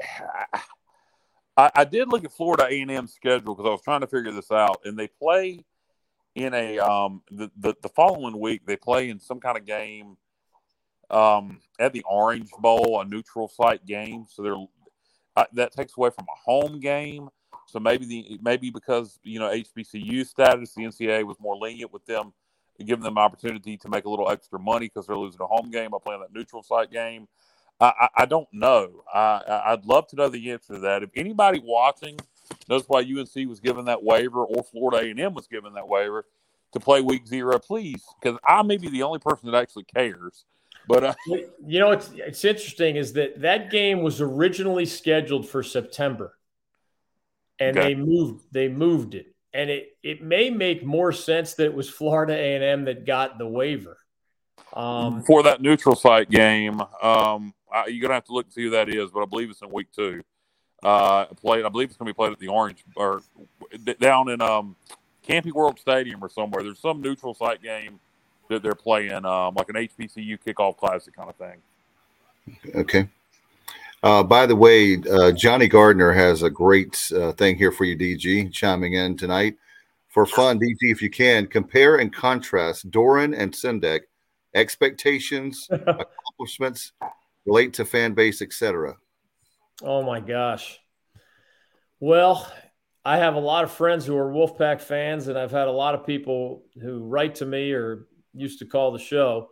[1.58, 4.08] I, I did look at Florida A and M schedule because I was trying to
[4.08, 5.64] figure this out, and they play
[6.36, 10.16] in a um the, the the following week they play in some kind of game
[11.10, 14.26] um, at the Orange Bowl, a neutral site game.
[14.30, 14.56] So they're
[15.36, 17.30] uh, that takes away from a home game.
[17.68, 22.06] So maybe the maybe because you know HBCU status, the NCAA was more lenient with
[22.06, 22.34] them,
[22.84, 25.92] giving them opportunity to make a little extra money because they're losing a home game
[25.92, 27.28] by playing that neutral site game.
[27.80, 29.04] I, I, I don't know.
[29.14, 31.04] I, I'd love to know the answer to that.
[31.04, 32.20] If anybody watching
[32.68, 36.26] knows why UNC was given that waiver or Florida A&M was given that waiver
[36.74, 40.46] to play Week Zero, please, because I may be the only person that actually cares.
[40.90, 45.62] But uh, you know, it's it's interesting is that that game was originally scheduled for
[45.62, 46.34] September,
[47.60, 47.90] and okay.
[47.90, 51.88] they moved they moved it, and it it may make more sense that it was
[51.88, 54.00] Florida A and M that got the waiver
[54.74, 56.82] um, for that neutral site game.
[57.04, 59.52] Um, I, you're gonna have to look and see who that is, but I believe
[59.52, 60.24] it's in week two.
[60.82, 63.22] Uh, played, I believe it's gonna be played at the Orange or
[64.00, 64.76] down in um,
[65.22, 66.64] Camping World Stadium or somewhere.
[66.64, 68.00] There's some neutral site game
[68.50, 71.58] that they're playing, um, like an HBCU kickoff classic kind of thing.
[72.76, 73.08] Okay.
[74.02, 77.98] Uh, by the way, uh, Johnny Gardner has a great uh, thing here for you,
[77.98, 79.56] DG, chiming in tonight.
[80.08, 84.02] For fun, DG, if you can, compare and contrast Doeren and Sendek
[84.56, 86.94] expectations, accomplishments,
[87.46, 88.96] relate to fan base, etc.
[89.84, 90.80] Oh my gosh.
[92.00, 92.52] Well,
[93.06, 95.94] I have a lot of friends who are Wolfpack fans, and I've had a lot
[95.94, 99.50] of people who write to me or used to call the show,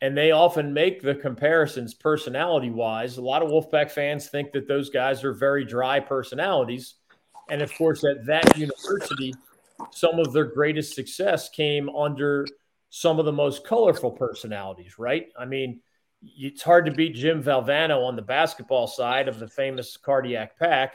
[0.00, 3.16] and they often make the comparisons personality wise.
[3.16, 6.94] A lot of Wolfpack fans think that those guys are very dry personalities.
[7.50, 9.34] And of course, at that university,
[9.90, 12.46] some of their greatest success came under
[12.90, 15.26] some of the most colorful personalities, right?
[15.38, 15.80] I mean,
[16.22, 20.94] it's hard to beat Jim Valvano on the basketball side of the famous cardiac pack.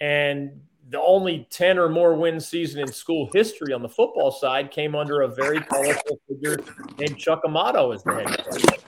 [0.00, 4.70] And the only 10 or more win season in school history on the football side
[4.70, 6.58] came under a very colorful figure
[6.98, 8.80] named Chuck Amato as the head coach.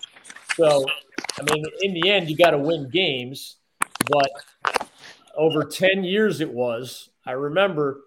[0.56, 0.84] So,
[1.38, 3.56] I mean, in the end, you got to win games.
[4.08, 4.30] But
[5.36, 8.02] over 10 years it was, I remember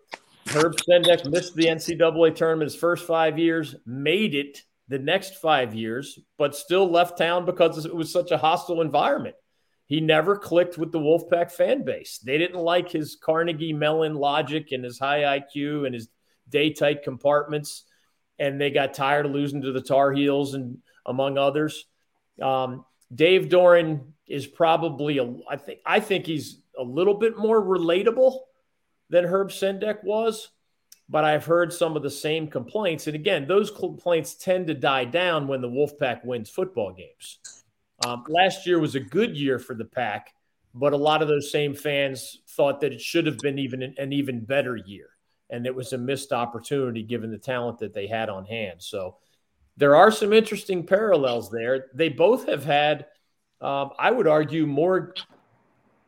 [0.47, 5.75] Herb Sendek missed the NCAA tournament his first five years, made it the next five
[5.75, 9.35] years, but still left town because it was such a hostile environment.
[9.89, 12.19] He never clicked with the Wolfpack fan base.
[12.19, 16.09] They didn't like his Carnegie Mellon logic and his high IQ and his
[16.47, 17.85] day tight compartments.
[18.37, 21.87] And they got tired of losing to the Tar Heels and among others.
[22.39, 27.59] Um, Dave Doeren is probably a, I think I think he's a little bit more
[27.59, 28.37] relatable
[29.09, 30.49] than Herb Sendek was,
[31.09, 33.07] but I've heard some of the same complaints.
[33.07, 37.39] And again, those complaints tend to die down when the Wolfpack wins football games.
[38.05, 40.33] Um, last year was a good year for the Pack,
[40.73, 43.95] but a lot of those same fans thought that it should have been even an,
[43.97, 45.09] an even better year.
[45.49, 48.81] And it was a missed opportunity given the talent that they had on hand.
[48.81, 49.17] So
[49.77, 51.87] there are some interesting parallels there.
[51.93, 53.07] They both have had,
[53.61, 55.13] um, I would argue, more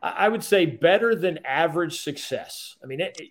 [0.02, 2.76] I would say better than average success.
[2.82, 3.30] I mean, it, it,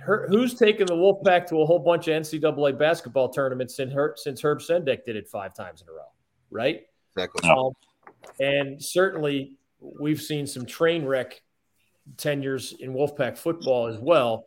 [0.00, 4.14] her, who's taken the Wolfpack to a whole bunch of NCAA basketball tournaments since, Her,
[4.16, 6.08] since Herb Sendek did it five times in a row,
[6.50, 6.82] right?
[7.14, 7.48] Exactly.
[7.48, 7.72] Um,
[8.40, 11.40] and certainly, we've seen some train wreck
[12.16, 14.46] tenures in Wolfpack football as well.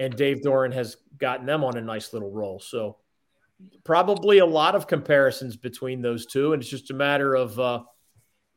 [0.00, 2.58] And Dave Doeren has gotten them on a nice little roll.
[2.58, 2.96] So,
[3.84, 6.52] probably a lot of comparisons between those two.
[6.52, 7.82] And it's just a matter of uh,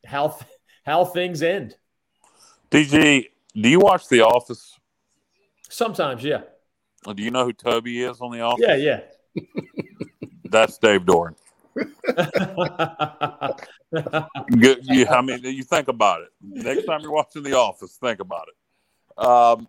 [0.05, 0.37] how,
[0.83, 1.75] how things end.
[2.71, 4.77] DG, do you watch The Office?
[5.69, 6.41] Sometimes, yeah.
[7.15, 8.65] Do you know who Toby is on The Office?
[8.67, 9.43] Yeah, yeah.
[10.45, 11.35] That's Dave Doeren.
[14.59, 16.29] Good, yeah, I mean, you think about it.
[16.41, 19.23] Next time you're watching The Office, think about it.
[19.23, 19.67] Um,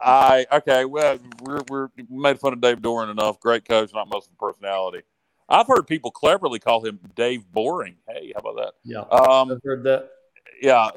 [0.00, 0.84] I okay.
[0.84, 3.40] Well, we're we're made fun of Dave Doeren enough.
[3.40, 5.02] Great coach, not most of the personality.
[5.48, 7.96] I've heard people cleverly call him Dave Boring.
[8.08, 8.72] Hey, how about that?
[8.84, 10.10] Yeah, um, I've heard that.
[10.60, 10.90] Yeah,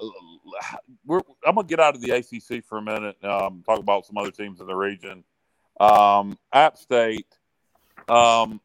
[1.06, 3.24] we're, I'm gonna get out of the ACC for a minute.
[3.24, 5.24] Um, talk about some other teams in the region.
[5.80, 7.28] Um, App State.
[8.08, 8.62] Um,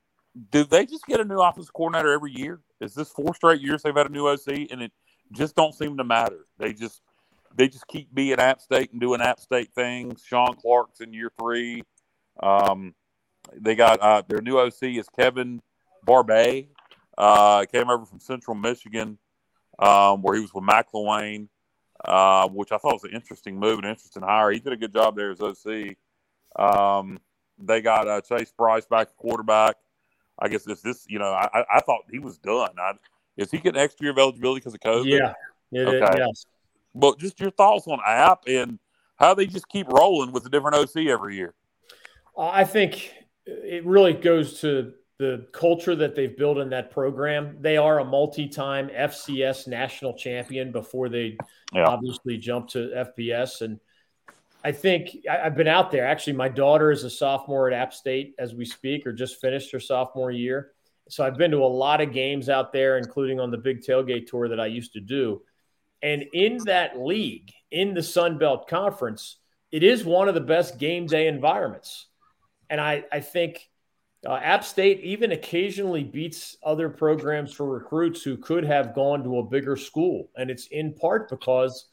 [0.50, 2.60] do they just get a new offense coordinator every year?
[2.80, 4.92] Is this four straight years they've had a new OC, and it
[5.32, 6.46] just don't seem to matter?
[6.58, 7.02] They just
[7.54, 10.22] they just keep being App State and doing App State things.
[10.26, 11.82] Shawn Clark's in year three.
[12.42, 12.94] Um,
[13.54, 15.60] they got uh, their new OC is Kevin
[16.04, 16.68] Barbay.
[17.18, 19.18] Uh, came over from Central Michigan,
[19.78, 21.48] um, where he was with McElwain
[22.04, 24.50] uh, which I thought was an interesting move, an interesting hire.
[24.50, 25.96] He did a good job there as OC.
[26.56, 27.18] Um,
[27.58, 29.76] they got uh, Chase Brice back quarterback.
[30.38, 32.70] I guess this, this you know, I, I thought he was done.
[32.78, 32.92] I,
[33.36, 35.06] is he getting extra year of eligibility because of COVID?
[35.06, 35.32] Yeah.
[35.72, 36.18] It, okay.
[36.18, 36.46] yes.
[36.94, 38.78] But just your thoughts on App and
[39.16, 41.54] how they just keep rolling with a different OC every year.
[42.36, 43.12] Uh, I think
[43.46, 47.56] it really goes to the culture that they've built in that program.
[47.60, 51.36] They are a multi-time FCS national champion before they
[51.72, 51.86] yeah.
[51.86, 53.62] obviously jumped to FBS.
[53.62, 53.78] And
[54.64, 56.06] I think I, have been out there.
[56.06, 59.72] Actually, my daughter is a sophomore at App State as we speak, or just finished
[59.72, 60.72] her sophomore year.
[61.08, 64.26] So I've been to a lot of games out there, including on the big tailgate
[64.28, 65.42] tour that I used to do.
[66.02, 69.36] And in that league, in the Sun Belt Conference,
[69.70, 72.06] it is one of the best game day environments.
[72.70, 73.68] And I, I think
[74.26, 79.38] uh, App State even occasionally beats other programs for recruits who could have gone to
[79.38, 80.30] a bigger school.
[80.36, 81.86] And it's in part because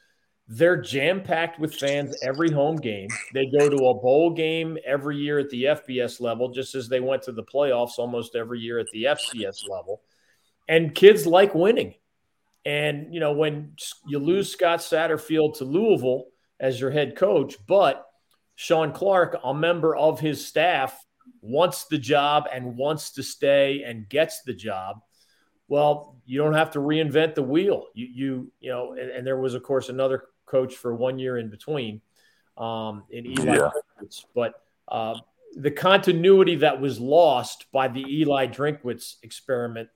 [0.51, 3.07] they're jam packed with fans every home game.
[3.35, 6.99] They go to a bowl game every year at the FBS level, just as they
[6.99, 10.01] went to the playoffs almost every year at the FCS level.
[10.67, 11.93] And kids like winning.
[12.65, 13.75] And, you know, when
[14.07, 16.25] you lose Scott Satterfield to Louisville
[16.59, 18.07] as your head coach, but
[18.55, 20.99] Shawn Clark, a member of his staff,
[21.41, 24.97] wants the job and wants to stay and gets the job,
[25.67, 27.85] well, you don't have to reinvent the wheel.
[27.93, 31.37] You you you know, and, and there was of course another coach for one year
[31.37, 32.01] in between,
[32.57, 33.69] um, in Eli, yeah.
[34.35, 35.15] but uh,
[35.55, 39.89] the continuity that was lost by the Eli Drinkwitz experiment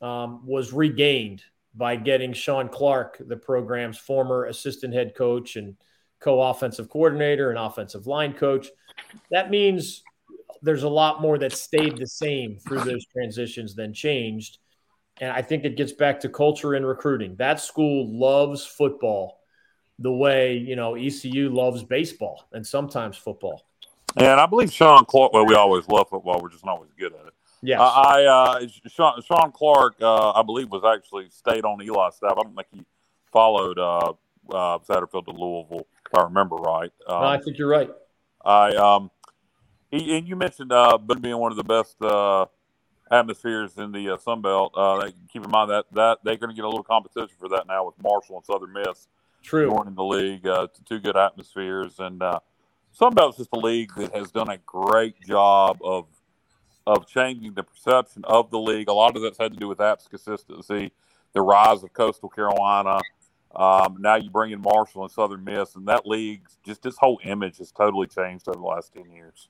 [0.00, 1.42] um, was regained
[1.74, 5.76] by getting Shawn Clark, the program's former assistant head coach and
[6.20, 8.68] co offensive coordinator, and offensive line coach.
[9.30, 10.02] That means
[10.62, 14.58] there's a lot more that stayed the same through those transitions than changed.
[15.20, 17.36] And I think it gets back to culture and recruiting.
[17.36, 19.40] That school loves football
[19.98, 23.62] the way, you know, ECU loves baseball and sometimes football.
[24.16, 26.40] And I believe Shawn Clark, well, we always love football.
[26.40, 27.34] We're just not always good at it.
[27.62, 27.80] Yeah.
[27.80, 32.32] Uh, I, uh, Shawn, Shawn Clark, uh, I believe, was actually stayed on Eli's staff.
[32.32, 32.84] I don't think he
[33.32, 34.12] followed uh,
[34.50, 36.92] uh, Satterfield to Louisville, if I remember right.
[37.08, 37.90] Um, no, I think you're right.
[38.44, 39.10] I, um,
[39.90, 42.46] he, and you mentioned uh, being one of the best uh,
[43.10, 44.72] atmospheres in the uh, Sun Belt.
[44.76, 47.66] Uh, keep in mind that that they're going to get a little competition for that
[47.66, 49.08] now with Marshall and Southern Miss.
[49.44, 49.70] True.
[49.70, 52.40] Joining the league, uh, two good atmospheres, and uh,
[52.92, 56.06] Sun Belt's just a league that has done a great job of
[56.86, 58.88] of changing the perception of the league.
[58.88, 60.92] A lot of that's had to do with App's consistency,
[61.32, 63.00] the rise of Coastal Carolina.
[63.54, 67.20] Um, now you bring in Marshall and Southern Miss, and that league, just this whole
[67.24, 69.48] image has totally changed over the last 10 years.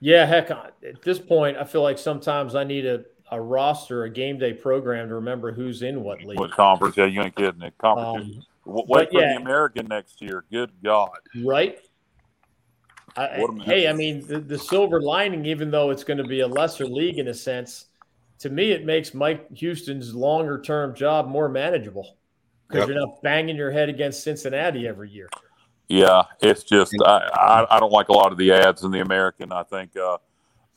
[0.00, 4.10] Yeah, heck, at this point, I feel like sometimes I need a, a roster, a
[4.10, 6.38] game day program to remember who's in what league.
[6.38, 6.96] What conference?
[6.96, 7.62] Yeah, you ain't kidding.
[7.62, 8.36] It conference.
[8.36, 10.44] Um, Wait for yeah, the American next year.
[10.50, 11.10] Good God.
[11.42, 11.78] Right.
[13.16, 16.46] I, hey, I mean, the, the, silver lining, even though it's going to be a
[16.46, 17.86] lesser league in a sense,
[18.40, 22.16] to me, it makes Mike Houston's longer term job more manageable
[22.68, 22.88] because yep.
[22.88, 25.28] you're not banging your head against Cincinnati every year.
[25.88, 29.00] Yeah, it's just I, I, I, don't like a lot of the ads in the
[29.00, 29.52] American.
[29.52, 30.18] I think uh,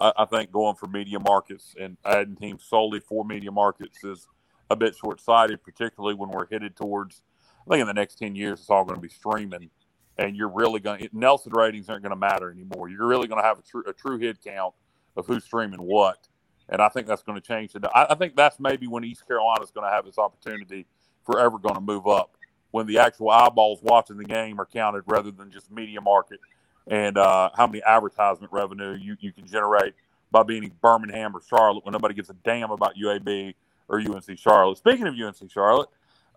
[0.02, 4.28] I, I, think going for media markets and adding teams solely for media markets is
[4.70, 7.22] a bit short sighted, particularly when we're headed towards.
[7.68, 9.70] I think in the next ten years, it's all going to be streaming,
[10.18, 11.02] and you're really going.
[11.02, 12.90] to Nielsen ratings aren't going to matter anymore.
[12.90, 14.74] You're really going to have a true a true head count
[15.16, 16.28] of who's streaming what,
[16.70, 17.74] and I think that's going to change.
[17.74, 20.88] The, I, I think that's maybe when East Carolina is going to have this opportunity
[21.24, 22.36] forever going to move up
[22.72, 26.40] when the actual eyeballs watching the game are counted rather than just media market
[26.88, 29.94] and uh, how many advertisement revenue you, you can generate
[30.32, 33.54] by being in Birmingham or Charlotte when nobody gives a damn about UAB
[33.90, 34.78] or UNC Charlotte.
[34.78, 35.90] Speaking of UNC Charlotte,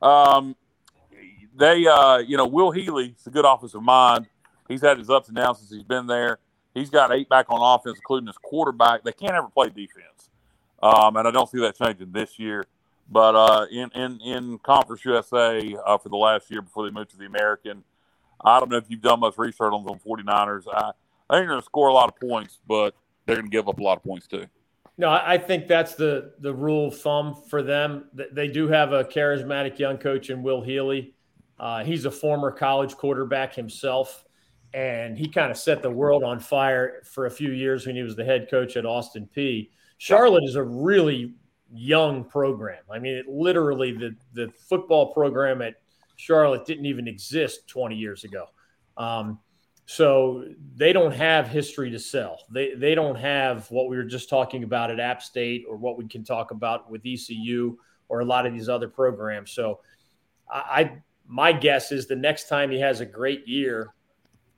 [0.03, 0.57] um,
[1.57, 4.27] they, uh, you know, Will Healy is a good offensive mind.
[4.69, 6.39] He's had his ups and downs since he's been there.
[6.75, 9.05] He's got eight back on offense, including his quarterback.
[9.05, 10.31] They can't ever play defense.
[10.83, 12.65] Um, and I don't see that changing this year.
[13.11, 17.11] But uh, in, in, in Conference USA uh, for the last year before they moved
[17.11, 17.85] to the American,
[18.45, 20.65] I don't know if you've done much research on the 49ers.
[20.73, 20.95] I, I think
[21.31, 22.95] they're going to score a lot of points, but
[23.27, 24.47] they're going to give up a lot of points too.
[24.97, 28.05] No, I think that's the the rule of thumb for them.
[28.33, 31.15] They do have a charismatic young coach in Will Healy.
[31.59, 34.25] Uh, he's a former college quarterback himself,
[34.73, 38.03] and he kind of set the world on fire for a few years when he
[38.03, 39.71] was the head coach at Austin Peay.
[39.99, 41.35] Charlotte is a really
[41.73, 42.83] young program.
[42.89, 45.75] I mean, it literally the the football program at
[46.17, 48.47] Charlotte didn't even exist 20 years ago.
[48.97, 49.39] Um,
[49.87, 50.45] so
[50.77, 52.39] they don't have history to sell.
[52.51, 55.99] They they don't have what we were just talking about at App State or what
[55.99, 57.77] we can talk about with ECU
[58.09, 59.51] or a lot of these other programs.
[59.53, 59.81] So
[60.51, 63.93] I, I my guess is the next time he has a great year,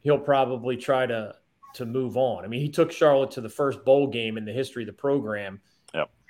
[0.03, 1.35] he'll probably try to
[1.75, 2.45] to move on.
[2.45, 4.92] I mean, he took Charlotte to the first bowl game in the history of the
[4.92, 5.61] program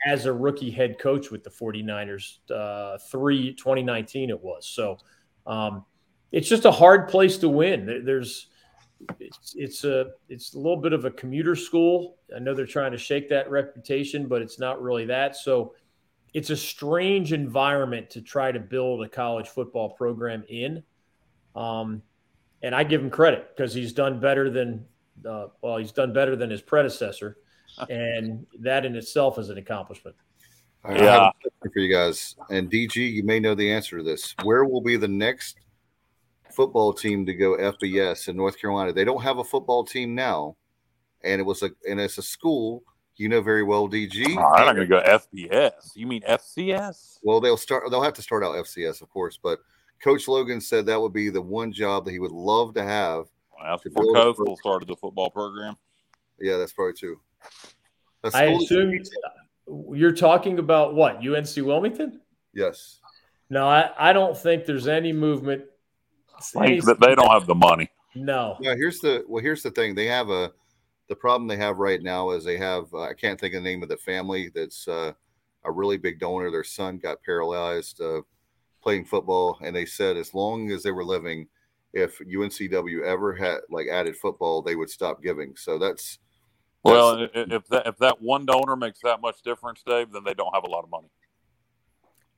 [0.06, 4.66] as a rookie head coach with the 49ers, uh, three 2019 it was.
[4.66, 4.98] So
[5.46, 5.84] um,
[6.32, 8.02] it's just a hard place to win.
[8.04, 8.48] There's
[9.20, 12.16] it's, it's a it's a little bit of a commuter school.
[12.34, 15.36] I know they're trying to shake that reputation, but it's not really that.
[15.36, 15.74] So
[16.34, 20.82] it's a strange environment to try to build a college football program in.
[21.54, 22.02] Um,
[22.62, 24.84] and I give him credit because he's done better than
[25.26, 27.38] uh, well, he's done better than his predecessor
[27.90, 30.16] and that in itself is an accomplishment.
[30.84, 31.30] Right, yeah.
[31.60, 34.34] for you guys, and DG, you may know the answer to this.
[34.44, 35.56] Where will be the next
[36.52, 38.92] football team to go FBS in North Carolina?
[38.92, 40.56] They don't have a football team now,
[41.24, 42.84] and it was a and it's a school
[43.16, 44.36] you know very well, DG.
[44.36, 45.92] Oh, I'm not going to go FBS.
[45.94, 47.18] You mean FCS?
[47.22, 47.84] Well, they'll start.
[47.90, 49.38] They'll have to start out FCS, of course.
[49.42, 49.60] But
[50.02, 53.26] Coach Logan said that would be the one job that he would love to have.
[53.58, 55.76] Well, before Coastal started the football program.
[56.38, 57.20] Yeah, that's probably true.
[58.34, 58.92] I assume
[59.66, 62.20] you're talking about what UNC Wilmington.
[62.54, 63.00] Yes.
[63.50, 65.64] No, I, I don't think there's any movement.
[66.56, 67.90] Any, they don't have the money.
[68.14, 68.56] No.
[68.60, 68.74] Yeah.
[68.74, 69.42] Here's the well.
[69.42, 69.94] Here's the thing.
[69.94, 70.52] They have a
[71.08, 73.68] the problem they have right now is they have uh, I can't think of the
[73.68, 75.12] name of the family that's uh,
[75.64, 76.50] a really big donor.
[76.50, 78.22] Their son got paralyzed uh,
[78.82, 81.48] playing football, and they said as long as they were living,
[81.92, 85.54] if UNCW ever had like added football, they would stop giving.
[85.56, 86.18] So that's
[86.90, 90.54] well, if that if that one donor makes that much difference, Dave, then they don't
[90.54, 91.08] have a lot of money.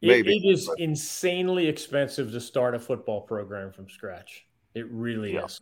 [0.01, 0.37] Maybe.
[0.37, 4.47] it, it is insanely expensive to start a football program from scratch.
[4.75, 5.47] It really Yeah.
[5.47, 5.61] is.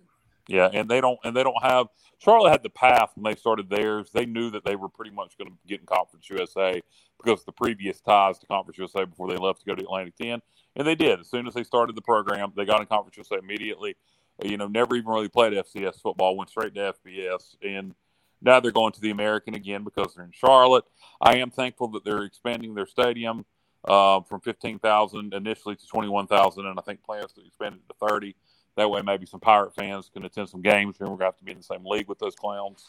[0.48, 3.68] Yeah, and they don't and they don't have Charlotte had the path when they started
[3.68, 4.10] theirs.
[4.12, 6.80] They knew that they were pretty much going to get in Conference USA
[7.22, 10.16] because of the previous ties to Conference USA before they left to go to Atlantic
[10.16, 10.40] 10.
[10.76, 11.18] And they did.
[11.20, 13.96] As soon as they started the program, they got in Conference USA immediately.
[14.44, 17.56] You know, never even really played FCS football, went straight to FBS.
[17.62, 17.94] And
[18.42, 20.84] now they're going to the American again because they're in Charlotte.
[21.20, 23.44] I am thankful that they're expanding their stadium
[23.84, 26.66] uh, from 15,000 initially to 21,000.
[26.66, 28.34] And I think plans to expand it to 30.
[28.76, 30.96] That way, maybe some Pirate fans can attend some games.
[31.00, 32.86] And we're going to have to be in the same league with those clowns.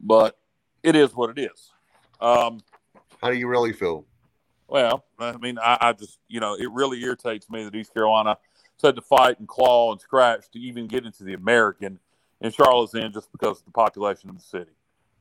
[0.00, 0.38] But
[0.82, 1.72] it is what it is.
[2.20, 2.60] Um,
[3.20, 4.06] How do you really feel?
[4.66, 8.38] well, I mean, I, I just, you know, it really irritates me that East Carolina
[8.82, 11.98] had to fight and claw and scratch to even get into the American,
[12.40, 14.72] and Charlotte's in just because of the population of the city,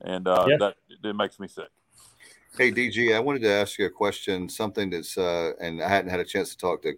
[0.04, 0.58] and uh, Yeah.
[0.58, 1.70] that it makes me sick.
[2.58, 6.12] Hey, DG, I wanted to ask you a question, something that's, uh, and I hadn't
[6.12, 6.94] had a chance to talk to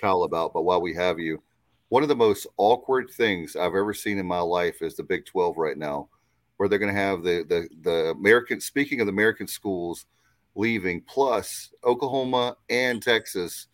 [0.00, 1.42] Kyle about, but while we have you,
[1.88, 5.26] one of the most awkward things I've ever seen in my life is the Big
[5.26, 6.08] 12 right now,
[6.56, 10.06] where they're going to have the, the, the American, speaking of the American schools
[10.54, 13.66] leaving, plus Oklahoma and Texas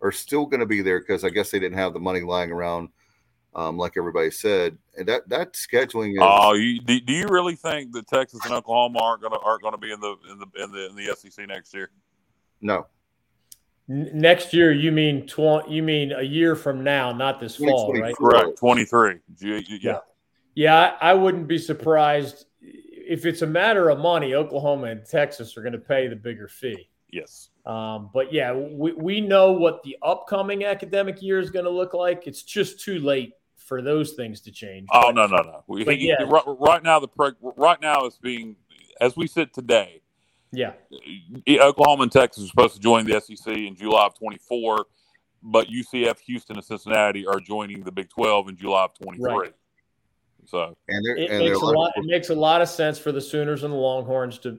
[0.00, 2.50] are still going to be there because I guess they didn't have the money lying
[2.50, 2.88] around,
[3.54, 4.78] um, like everybody said.
[4.96, 6.18] And that, that scheduling is.
[6.20, 9.62] Oh, you, do, do you really think that Texas and Oklahoma aren't going to aren't
[9.62, 11.90] going to be in the in the in the in the SEC next year?
[12.60, 12.86] no.
[13.88, 17.92] N- next year, you mean tw- you mean a year from now, not this fall,
[17.92, 18.14] right?
[18.14, 18.30] 2024.
[18.30, 19.16] Correct, twenty three.
[19.40, 19.98] Yeah, Yeah.
[20.54, 24.34] Yeah, I, I wouldn't be surprised if it's a matter of money.
[24.34, 26.88] Oklahoma and Texas are going to pay the bigger fee.
[27.10, 27.50] yes.
[27.66, 31.94] Um, but yeah, we, we know what the upcoming academic year is going to look
[31.94, 32.26] like.
[32.26, 33.32] It's just too late
[33.70, 34.88] for those things to change.
[34.92, 35.64] Oh But- no no no.
[35.68, 36.16] We, but yeah.
[36.26, 38.56] right, right now the preg- right now it's being
[39.00, 40.02] as we sit today.
[40.52, 40.72] Yeah,
[41.46, 44.84] eh, Oklahoma and Texas are supposed to join the SEC in July of 24,
[45.44, 49.32] but UCF, Houston, and Cincinnati are joining the Big 12 in July of 23.
[49.32, 49.54] Right.
[50.46, 51.92] So, And it and makes a lot.
[51.94, 54.58] It makes a lot of sense for the Sooners and the Longhorns to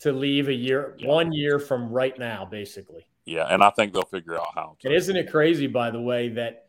[0.00, 1.08] to leave a year, Yeah.
[1.08, 3.04] one year from right now, basically.
[3.26, 4.86] yeah, and I think they'll figure out how to.
[4.86, 6.67] And isn't it crazy, by the way, that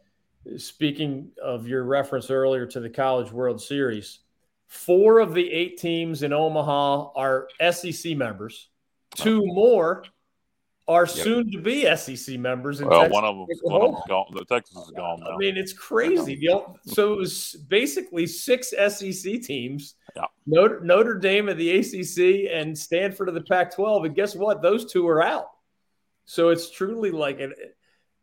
[0.57, 4.19] speaking of your reference earlier to the College World Series,
[4.67, 8.69] four of the eight teams in Omaha are SEC members.
[9.15, 10.03] Two more
[10.87, 12.81] are soon to be SEC members.
[12.81, 13.13] In well, Texas.
[13.13, 14.25] one of them, one of them's gone.
[14.33, 15.35] The Texas is gone now.
[15.35, 16.47] I mean, it's crazy.
[16.85, 19.95] So it was basically six SEC teams.
[20.15, 20.25] Yeah.
[20.47, 24.63] Notre, Notre Dame of the ACC and Stanford of the Pac-12, and guess what?
[24.63, 25.51] Those two are out.
[26.25, 27.53] So it's truly like an,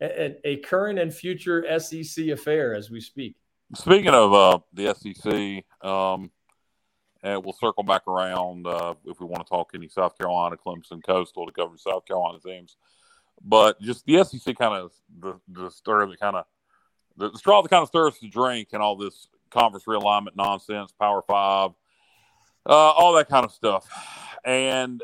[0.01, 3.37] a, a current and future SEC affair as we speak.
[3.75, 6.31] Speaking of uh, the SEC, um,
[7.23, 11.03] and we'll circle back around uh, if we want to talk any South Carolina, Clemson,
[11.05, 12.77] Coastal to cover South Carolina teams.
[13.43, 16.45] But just the SEC kind of the, the stir that kind of
[17.17, 20.93] the, the straw that kind of stirs the drink and all this conference realignment nonsense,
[20.93, 21.71] Power Five,
[22.67, 23.89] uh, all that kind of stuff.
[24.45, 25.03] And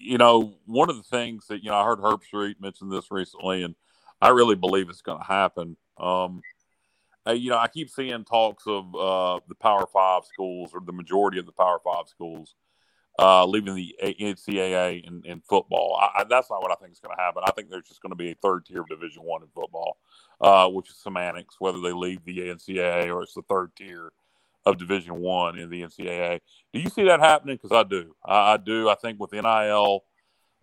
[0.00, 3.62] you know, one of the things that you know, I heard Herbstreit mention this recently,
[3.62, 3.74] and
[4.20, 5.76] I really believe it's going to happen.
[5.98, 6.42] Um,
[7.26, 11.38] you know, I keep seeing talks of uh, the Power Five schools or the majority
[11.38, 12.54] of the Power Five schools
[13.18, 15.98] uh, leaving the NCAA in, in football.
[16.00, 17.42] I, I, that's not what I think is going to happen.
[17.44, 19.98] I think there's just going to be a third tier of Division One in football,
[20.40, 24.12] uh, which is semantics, whether they leave the NCAA or it's the third tier
[24.64, 26.40] of Division One in the NCAA.
[26.72, 27.58] Do you see that happening?
[27.60, 28.14] Because I do.
[28.24, 28.88] I, I do.
[28.88, 30.04] I think with NIL,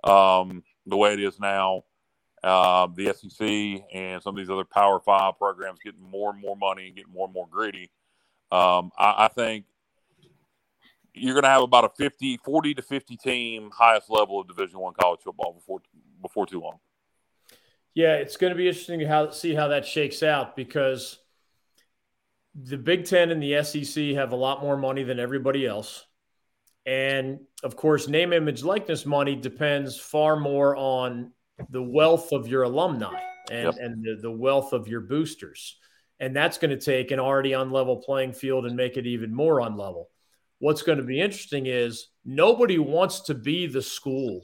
[0.05, 1.83] um, the way it is now,
[2.43, 6.55] uh, the SEC and some of these other Power Five programs getting more and more
[6.55, 7.89] money and getting more and more greedy.
[8.51, 9.65] Um, I, I think
[11.13, 14.79] you're going to have about a 50, 40 to 50 team highest level of Division
[14.79, 15.79] One college football before
[16.21, 16.79] before too long.
[17.93, 21.17] Yeah, it's going to be interesting to how, see how that shakes out because
[22.53, 26.05] the Big Ten and the SEC have a lot more money than everybody else.
[26.85, 31.31] And of course, name, image, likeness money depends far more on
[31.69, 33.19] the wealth of your alumni
[33.51, 33.75] and, Yep.
[33.79, 35.77] and the, the wealth of your boosters.
[36.19, 39.59] And that's going to take an already unlevel playing field and make it even more
[39.59, 40.05] unlevel.
[40.59, 44.41] What's going to be interesting is nobody wants to be the school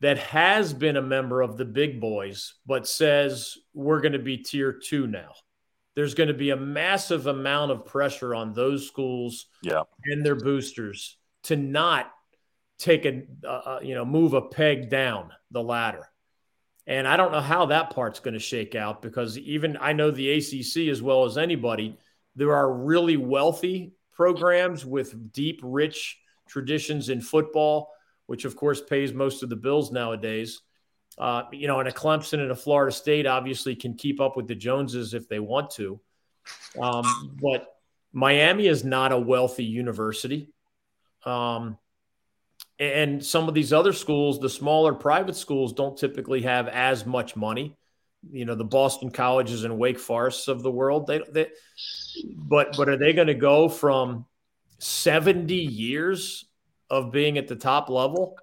[0.00, 4.36] that has been a member of the big boys, but says we're going to be
[4.38, 5.32] tier two now.
[5.94, 10.34] There's going to be a massive amount of pressure on those schools Yeah, and their
[10.34, 12.10] boosters to not
[12.84, 16.06] take a, uh, you know, move a peg down the ladder.
[16.86, 20.10] And I don't know how that part's going to shake out because even I know
[20.10, 21.96] the ACC as well as anybody,
[22.36, 27.90] there are really wealthy programs with deep, rich traditions in football,
[28.26, 30.60] which of course pays most of the bills nowadays.
[31.16, 34.46] Uh, you know, and a Clemson and a Florida State obviously can keep up with
[34.46, 35.98] the Joneses if they want to.
[36.78, 37.76] Um, but
[38.12, 40.52] Miami is not a wealthy university.
[41.24, 41.78] Um,
[42.78, 47.36] and some of these other schools, the smaller private schools, don't typically have as much
[47.36, 47.76] money.
[48.30, 51.06] You know, the Boston colleges and Wake Forests of the world.
[51.06, 51.48] They, they
[52.36, 54.24] but but are they going to go from
[54.78, 56.46] seventy years
[56.90, 58.36] of being at the top level?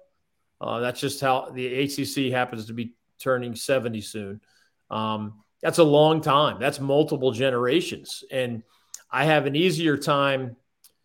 [0.60, 4.40] Uh, that's just how the ACC happens to be turning seventy soon.
[4.90, 6.58] Um, that's a long time.
[6.60, 8.62] That's multiple generations, and
[9.10, 10.56] I have an easier time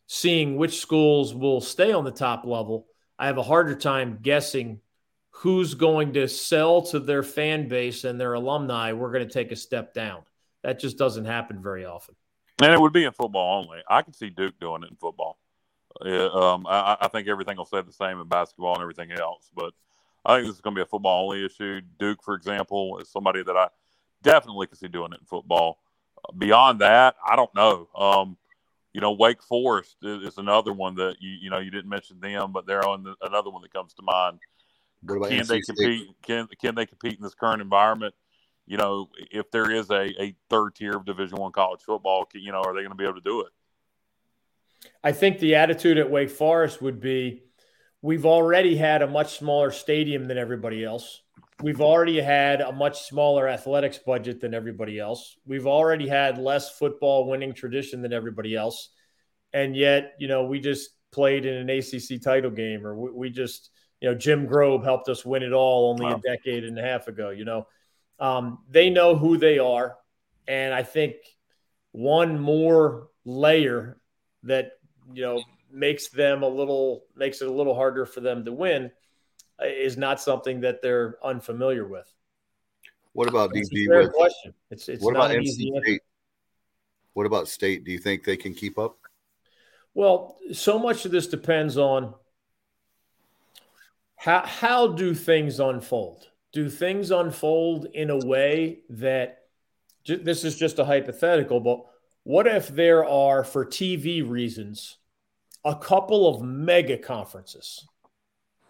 [0.05, 2.87] seeing which schools will stay on the top level
[3.19, 4.81] I have a harder time guessing
[5.29, 8.93] who's going to sell to their fan base and their alumni.
[8.93, 10.23] We're going to take a step down.
[10.63, 12.15] That just doesn't happen very often.
[12.61, 13.79] And it would be in football only.
[13.87, 15.37] I can see Duke doing it in football.
[16.01, 19.49] um, I, I, think everything will stay the same in basketball and everything else.
[19.55, 19.73] But
[20.25, 21.81] I think this is going to be a football only issue.
[21.99, 23.67] Duke, for example, is somebody that I
[24.23, 25.79] definitely can see doing it in football.
[26.35, 27.87] Beyond that, I don't know.
[27.95, 28.37] Um,
[28.97, 32.51] you know, Wake Forest is another one that you you know you didn't mention them,
[32.51, 34.39] but they're on the, another one that comes to mind.
[35.07, 36.07] Can NC they compete?
[36.23, 38.15] Can can they compete in this current environment?
[38.65, 42.51] You know, if there is a, a third tier of Division One college football, you
[42.51, 43.49] know, are they going to be able to do it?
[45.03, 47.43] I think the attitude at Wake Forest would be,
[48.01, 51.21] we've already had a much smaller stadium than everybody else.
[51.63, 55.37] We've already had a much smaller athletics budget than everybody else.
[55.45, 58.89] We've already had less football winning tradition than everybody else.
[59.53, 63.29] And yet, you know, we just played in an ACC title game or we, we
[63.31, 66.17] just, you know, Jim Grobe helped us win it all only wow.
[66.17, 67.65] a decade and a half ago, you know.
[68.19, 69.95] Um, they know who they are.
[70.47, 71.15] And I think
[71.91, 73.97] one more layer
[74.43, 74.73] that,
[75.11, 75.41] you know,
[75.71, 78.91] makes them a little, makes it a little harder for them to win–
[79.63, 82.11] is not something that they're unfamiliar with.
[83.13, 83.87] What about DB?
[83.87, 84.53] With, question.
[84.69, 86.01] It's, it's what about NC State?
[87.13, 87.83] What about State?
[87.83, 88.97] Do you think they can keep up?
[89.95, 92.13] Well, so much of this depends on
[94.15, 96.27] how how do things unfold.
[96.53, 99.39] Do things unfold in a way that
[100.05, 101.83] this is just a hypothetical, but
[102.23, 104.97] what if there are, for TV reasons,
[105.65, 107.87] a couple of mega conferences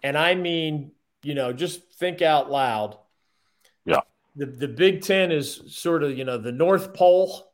[0.02, 0.92] and I mean,
[1.22, 2.96] you know, just think out loud.
[3.84, 4.00] Yeah.
[4.36, 7.50] The the Big Ten is sort of, you know, the North Pole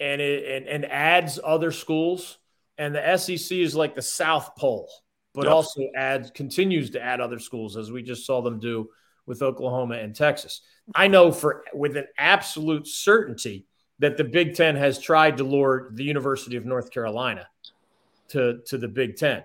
[0.00, 2.38] and it and, and adds other schools.
[2.76, 4.90] And the SEC is like the South Pole,
[5.32, 8.88] but also adds continues to add other schools, as we just saw them do
[9.26, 10.60] with Oklahoma and Texas.
[10.94, 13.66] I know for with an absolute certainty
[14.00, 17.46] that the Big Ten has tried to lure the University of North Carolina
[18.28, 19.44] to, to the Big Ten.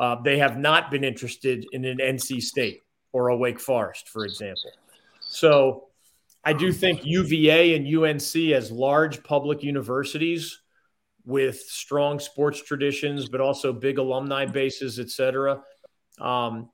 [0.00, 2.80] Uh, they have not been interested in an NC State
[3.12, 4.70] or a Wake Forest, for example.
[5.20, 5.88] So
[6.42, 10.58] I do think UVA and UNC, as large public universities
[11.26, 15.60] with strong sports traditions, but also big alumni bases, et cetera,
[16.18, 16.70] um,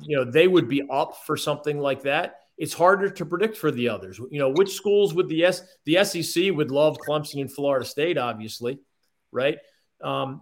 [0.00, 2.40] you know, they would be up for something like that.
[2.56, 4.18] It's harder to predict for the others.
[4.18, 8.18] You know, which schools would the S the SEC would love Clemson and Florida State,
[8.18, 8.80] obviously,
[9.30, 9.58] right?
[10.02, 10.40] Um,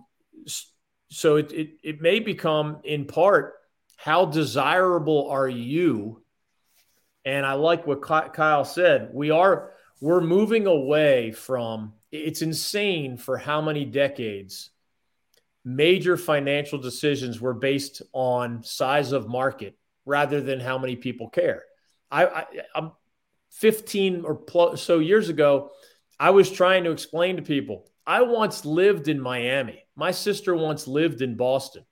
[1.08, 3.54] so it, it, it may become in part
[3.96, 6.22] how desirable are you?
[7.24, 9.10] And i like what kyle said.
[9.12, 14.70] We are we're moving away from it's insane for how many decades
[15.64, 21.64] major financial decisions were based on size of market rather than how many people care.
[22.10, 22.44] I, I
[22.74, 22.92] i'm
[23.50, 25.70] 15 or plus so years ago
[26.20, 29.84] i was trying to explain to people I once lived in Miami.
[29.96, 31.84] My sister once lived in Boston.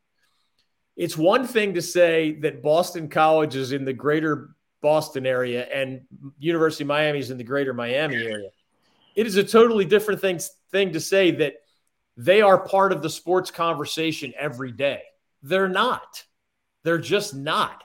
[0.97, 6.03] It's one thing to say that Boston College is in the greater Boston area and
[6.39, 8.51] University of Miami is in the greater Miami area.
[9.17, 10.39] It is a totally different thing,
[10.71, 11.55] thing to say that
[12.17, 15.03] they are part of the sports conversation every day.
[15.43, 16.23] They're not.
[16.85, 17.83] They're just not.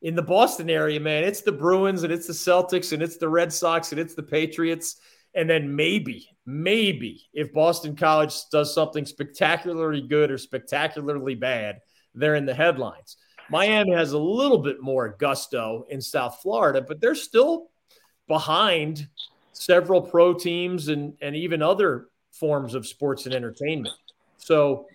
[0.00, 3.28] In the Boston area, man, it's the Bruins and it's the Celtics and it's the
[3.28, 4.96] Red Sox and it's the Patriots
[5.34, 11.80] and then maybe, maybe if Boston College does something spectacularly good or spectacularly bad,
[12.14, 13.18] they're in the headlines.
[13.50, 17.68] Miami has a little bit more gusto in South Florida, but they're still
[18.28, 19.08] behind
[19.52, 23.94] several pro teams and, and even other forms of sports and entertainment.
[24.38, 24.86] So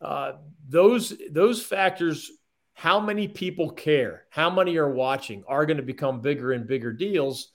[0.00, 0.32] uh,
[0.66, 2.30] those those factors,
[2.72, 6.90] how many people care, how many are watching, are going to become bigger and bigger
[6.90, 7.50] deals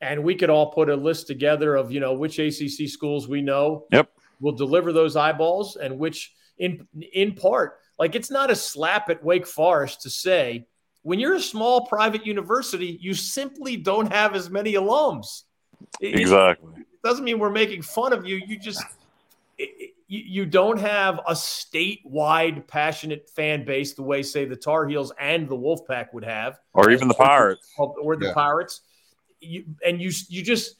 [0.00, 3.42] and we could all put a list together of you know which ACC schools we
[3.42, 4.10] know yep.
[4.40, 9.22] will deliver those eyeballs and which in in part like it's not a slap at
[9.24, 10.66] Wake Forest to say
[11.02, 15.44] when you're a small private university you simply don't have as many alums
[16.00, 16.72] exactly.
[16.78, 18.40] It doesn't mean we're making fun of you.
[18.46, 18.84] You just
[19.58, 24.86] it, you, you don't have a statewide passionate fan base the way, say, the Tar
[24.86, 28.34] Heels and the Wolfpack would have, or even the Pirates, or the yeah.
[28.34, 28.82] Pirates.
[29.40, 30.76] You, and you you just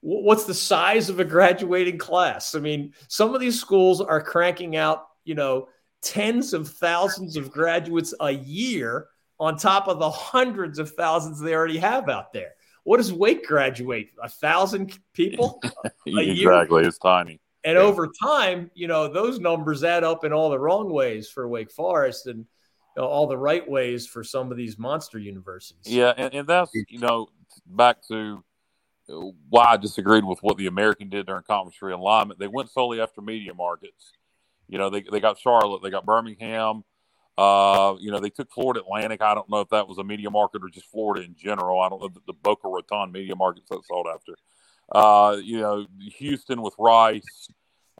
[0.00, 2.54] what's the size of a graduating class?
[2.54, 5.68] I mean, some of these schools are cranking out, you know,
[6.02, 9.08] tens of thousands of graduates a year
[9.40, 12.52] on top of the hundreds of thousands they already have out there.
[12.84, 14.10] What does Wake graduate?
[14.22, 15.60] A thousand people?
[16.06, 16.82] exactly.
[16.82, 16.88] Year?
[16.88, 17.40] It's tiny.
[17.64, 17.82] And yeah.
[17.82, 21.70] over time, you know, those numbers add up in all the wrong ways for Wake
[21.70, 22.46] Forest and
[22.96, 25.86] you know, all the right ways for some of these monster universities.
[25.86, 26.12] Yeah.
[26.16, 27.28] And, and that's, you know,
[27.66, 28.42] back to
[29.48, 32.38] why I disagreed with what the American did during conference realignment.
[32.38, 34.12] They went solely after media markets.
[34.68, 36.84] You know, they, they got Charlotte, they got Birmingham,
[37.38, 39.22] uh, you know, they took Florida Atlantic.
[39.22, 41.80] I don't know if that was a media market or just Florida in general.
[41.80, 44.34] I don't know the, the Boca Raton media markets that sold after.
[44.92, 45.86] Uh, you know,
[46.16, 47.48] Houston with Rice.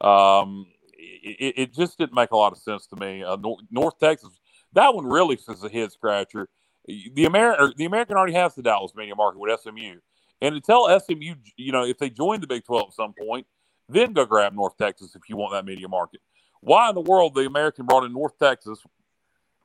[0.01, 3.22] Um, it, it, just didn't make a lot of sense to me.
[3.22, 3.36] Uh,
[3.70, 4.38] North, Texas,
[4.72, 6.48] that one really is a head scratcher.
[6.86, 9.96] The American, the American already has the Dallas media market with SMU,
[10.40, 13.46] and tell SMU, you know, if they join the Big Twelve at some point,
[13.88, 16.20] then go grab North Texas if you want that media market.
[16.60, 18.80] Why in the world the American brought in North Texas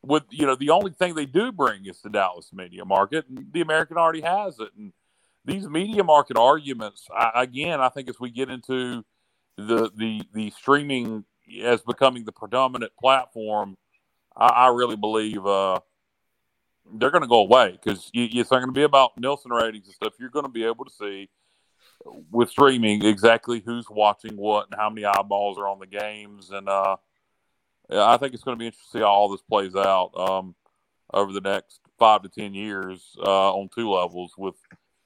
[0.04, 3.26] with you know the only thing they do bring is the Dallas media market.
[3.30, 4.92] And the American already has it, and
[5.46, 7.82] these media market arguments I, again.
[7.82, 9.04] I think as we get into
[9.58, 11.26] the the the streaming
[11.62, 13.78] as becoming the predominant platform,
[14.36, 15.80] I, I really believe uh,
[16.96, 19.96] they're going to go away because it's not going to be about Nielsen ratings and
[19.96, 20.14] stuff.
[20.20, 21.30] You're going to be able to see
[22.32, 26.68] with streaming exactly who's watching what and how many eyeballs are on the games and.
[26.70, 26.96] uh
[27.92, 30.56] I think it's going to be interesting to see how all this plays out um,
[31.14, 34.56] over the next five to ten years uh, on two levels with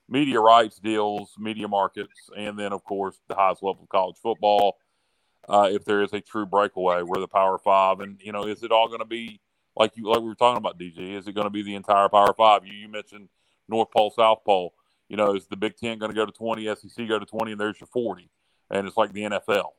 [0.08, 4.78] media rights deals, media markets, and then of course the highest level of college football.
[5.48, 8.64] Uh, if there is a true breakaway, where the Power Five, and you know, is
[8.64, 9.40] it all going to be
[9.76, 10.98] like you like we were talking about, DG?
[10.98, 12.66] Is it going to be the entire Power Five?
[12.66, 13.30] You, you mentioned
[13.70, 14.74] North Pole, South Pole.
[15.08, 16.66] You know, is the Big Ten going to go to twenty?
[16.76, 18.30] SEC go to twenty, and there's your forty,
[18.70, 19.70] and it's like the NFL.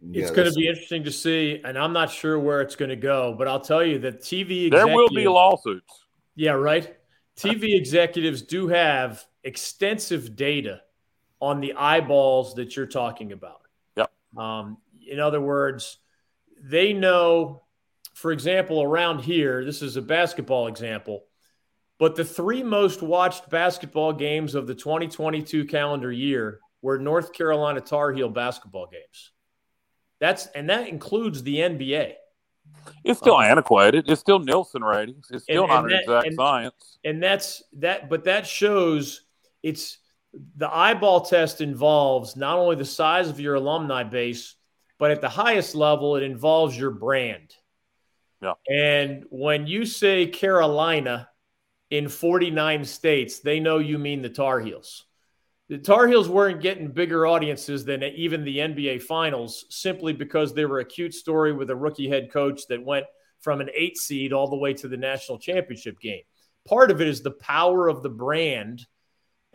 [0.00, 2.90] Yeah, it's going to be interesting to see, and I'm not sure where it's going
[2.90, 6.04] to go, but I'll tell you that TV there will be lawsuits.
[6.34, 6.96] Yeah, right.
[7.36, 10.82] TV executives do have extensive data
[11.40, 13.65] on the eyeballs that you're talking about.
[14.36, 15.98] Um, in other words,
[16.62, 17.62] they know,
[18.14, 21.24] for example, around here, this is a basketball example,
[21.98, 27.80] but the three most watched basketball games of the 2022 calendar year were North Carolina
[27.80, 29.32] Tar Heel basketball games.
[30.20, 32.14] That's and that includes the NBA.
[33.04, 34.08] It's still um, antiquated.
[34.08, 35.28] It's still Nielsen ratings.
[35.30, 36.98] It's still and, not and an that, exact and, science.
[37.04, 39.22] And that's that, but that shows
[39.62, 39.98] it's
[40.56, 44.54] the eyeball test involves not only the size of your alumni base,
[44.98, 47.54] but at the highest level, it involves your brand.
[48.40, 48.54] Yeah.
[48.68, 51.28] And when you say Carolina
[51.90, 55.04] in 49 states, they know you mean the Tar Heels.
[55.68, 60.64] The Tar Heels weren't getting bigger audiences than even the NBA Finals simply because they
[60.64, 63.06] were a cute story with a rookie head coach that went
[63.40, 66.22] from an eight seed all the way to the national championship game.
[66.68, 68.86] Part of it is the power of the brand.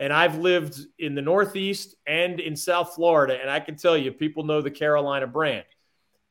[0.02, 4.10] And I've lived in the Northeast and in South Florida, and I can tell you,
[4.10, 5.64] people know the Carolina brand.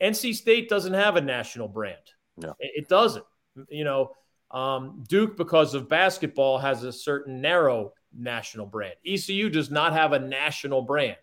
[0.03, 1.95] NC State doesn't have a national brand.
[2.35, 2.51] Yeah.
[2.59, 3.23] It doesn't.
[3.69, 4.11] You know,
[4.51, 8.95] um, Duke, because of basketball, has a certain narrow national brand.
[9.05, 11.15] ECU does not have a national brand.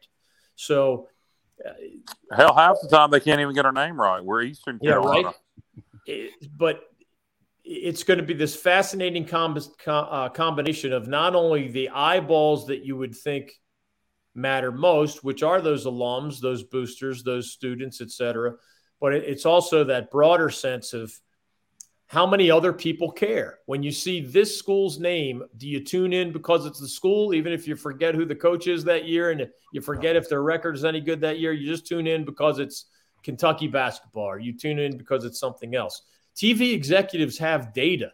[0.57, 1.09] So,
[1.63, 1.73] uh,
[2.35, 4.25] hell, half the time they can't even get our name right.
[4.25, 5.21] We're Eastern Carolina.
[5.21, 5.35] Yeah, right?
[6.07, 6.81] It, but
[7.71, 12.83] it's going to be this fascinating com- uh, combination of not only the eyeballs that
[12.83, 13.53] you would think
[14.35, 18.55] matter most, which are those alums, those boosters, those students, et cetera,
[19.01, 21.13] but it, it's also that broader sense of
[22.07, 23.59] how many other people care?
[23.67, 27.53] When you see this school's name, do you tune in because it's the school, even
[27.53, 30.75] if you forget who the coach is that year and you forget if their record
[30.75, 31.53] is any good that year?
[31.53, 32.87] You just tune in because it's
[33.23, 36.01] Kentucky basketball, or you tune in because it's something else.
[36.39, 38.13] TV executives have data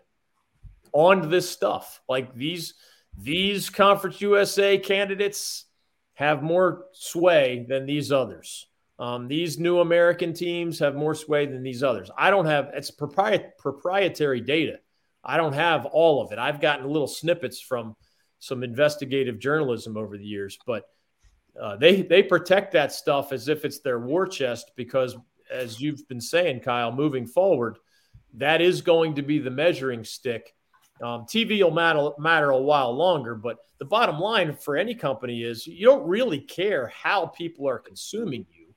[0.92, 2.00] on this stuff.
[2.08, 2.74] Like these,
[3.18, 5.66] these Conference USA candidates
[6.14, 8.66] have more sway than these others.
[8.98, 12.10] Um, these new American teams have more sway than these others.
[12.16, 14.78] I don't have it's proprietary data.
[15.24, 16.38] I don't have all of it.
[16.38, 17.96] I've gotten little snippets from
[18.38, 20.84] some investigative journalism over the years, but
[21.60, 25.16] uh, they they protect that stuff as if it's their war chest because,
[25.50, 27.78] as you've been saying, Kyle, moving forward,
[28.34, 30.54] that is going to be the measuring stick
[31.02, 35.42] Um, TV will matter, matter a while longer, but the bottom line for any company
[35.42, 38.74] is you don't really care how people are consuming you.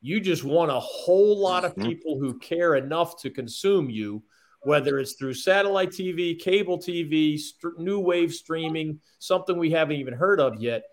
[0.00, 1.88] You just want a whole lot of mm-hmm.
[1.88, 4.22] people who care enough to consume you,
[4.62, 10.14] whether it's through satellite TV, cable TV, st- new wave streaming, something we haven't even
[10.14, 10.84] heard of yet.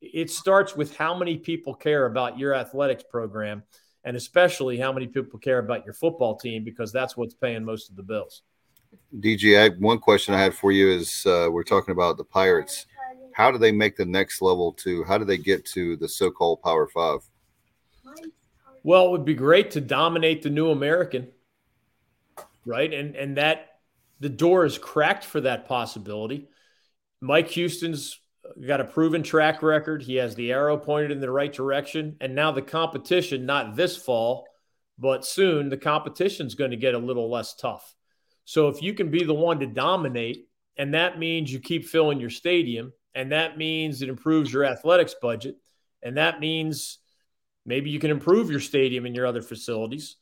[0.00, 3.62] It starts with how many people care about your athletics program,
[4.04, 7.90] and especially how many people care about your football team, because that's what's paying most
[7.90, 8.42] of the bills.
[9.18, 12.86] DG, I, one question I had for you is uh, we're talking about the Pirates.
[13.32, 15.02] How do they make the next level to?
[15.04, 17.20] How do they get to the so-called Power Five?
[18.84, 21.28] Well, it would be great to dominate the new American,
[22.64, 22.92] right?
[22.92, 23.80] And and that
[24.20, 26.48] the door is cracked for that possibility.
[27.20, 28.20] Mike Houston's
[28.66, 30.02] got a proven track record.
[30.02, 33.96] He has the arrow pointed in the right direction, and now the competition, not this
[33.96, 34.46] fall,
[34.98, 37.94] but soon, the competition's going to get a little less tough.
[38.44, 42.20] So if you can be the one to dominate, and that means you keep filling
[42.20, 45.56] your stadium, and that means it improves your athletics budget,
[46.02, 46.98] and that means
[47.64, 50.16] maybe you can improve your stadium and your other facilities,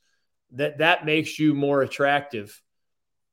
[0.51, 2.61] that that makes you more attractive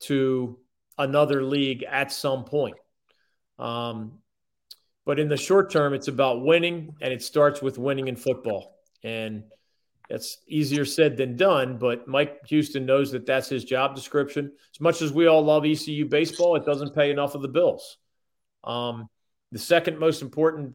[0.01, 0.59] to
[0.99, 2.77] another league at some point.
[3.59, 4.20] Um,
[5.05, 8.77] but in the short term, it's about winning, and it starts with winning in football.
[9.03, 9.45] And
[10.09, 14.53] that's easier said than done, but Mike Houston knows that that's his job description.
[14.75, 17.97] As much as we all love ECU baseball, it doesn't pay enough of the bills.
[18.65, 19.09] Um,
[19.53, 20.75] the second most important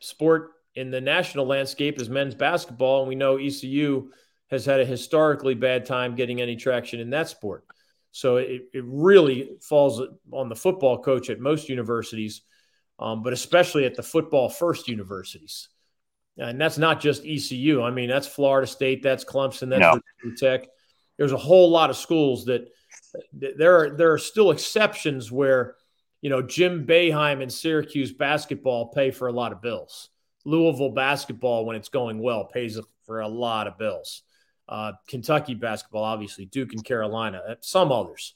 [0.00, 4.10] sport in the national landscape is men's basketball, and we know ECU
[4.50, 7.64] has had a historically bad time getting any traction in that sport.
[8.12, 10.00] So it, it really falls
[10.32, 12.42] on the football coach at most universities,
[12.98, 15.68] um, but especially at the football first universities
[16.38, 17.82] and that's not just ECU.
[17.82, 20.00] I mean, that's Florida State, that's Clemson, that's no.
[20.22, 20.68] Virginia Tech.
[21.16, 22.68] There's a whole lot of schools that
[23.32, 25.74] there are there are still exceptions where
[26.20, 30.10] you know Jim Boeheim and Syracuse basketball pay for a lot of bills.
[30.44, 34.22] Louisville basketball, when it's going well, pays for a lot of bills.
[34.68, 38.34] Uh, Kentucky basketball, obviously, Duke and Carolina, uh, some others.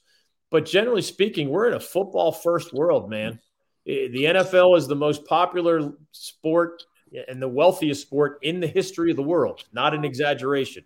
[0.51, 3.39] But generally speaking, we're in a football first world, man.
[3.85, 6.83] The NFL is the most popular sport
[7.27, 9.65] and the wealthiest sport in the history of the world.
[9.73, 10.83] Not an exaggeration.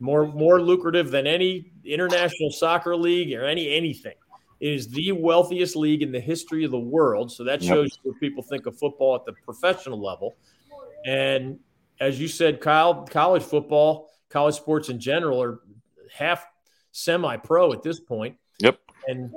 [0.00, 4.14] More more lucrative than any international soccer league or any anything.
[4.60, 7.30] It is the wealthiest league in the history of the world.
[7.32, 8.00] So that shows yep.
[8.04, 10.36] what people think of football at the professional level.
[11.04, 11.58] And
[12.00, 15.60] as you said, Kyle, college football, college sports in general are
[16.12, 16.46] half
[16.92, 18.36] semi-pro at this point.
[18.60, 18.78] Yep.
[19.08, 19.32] And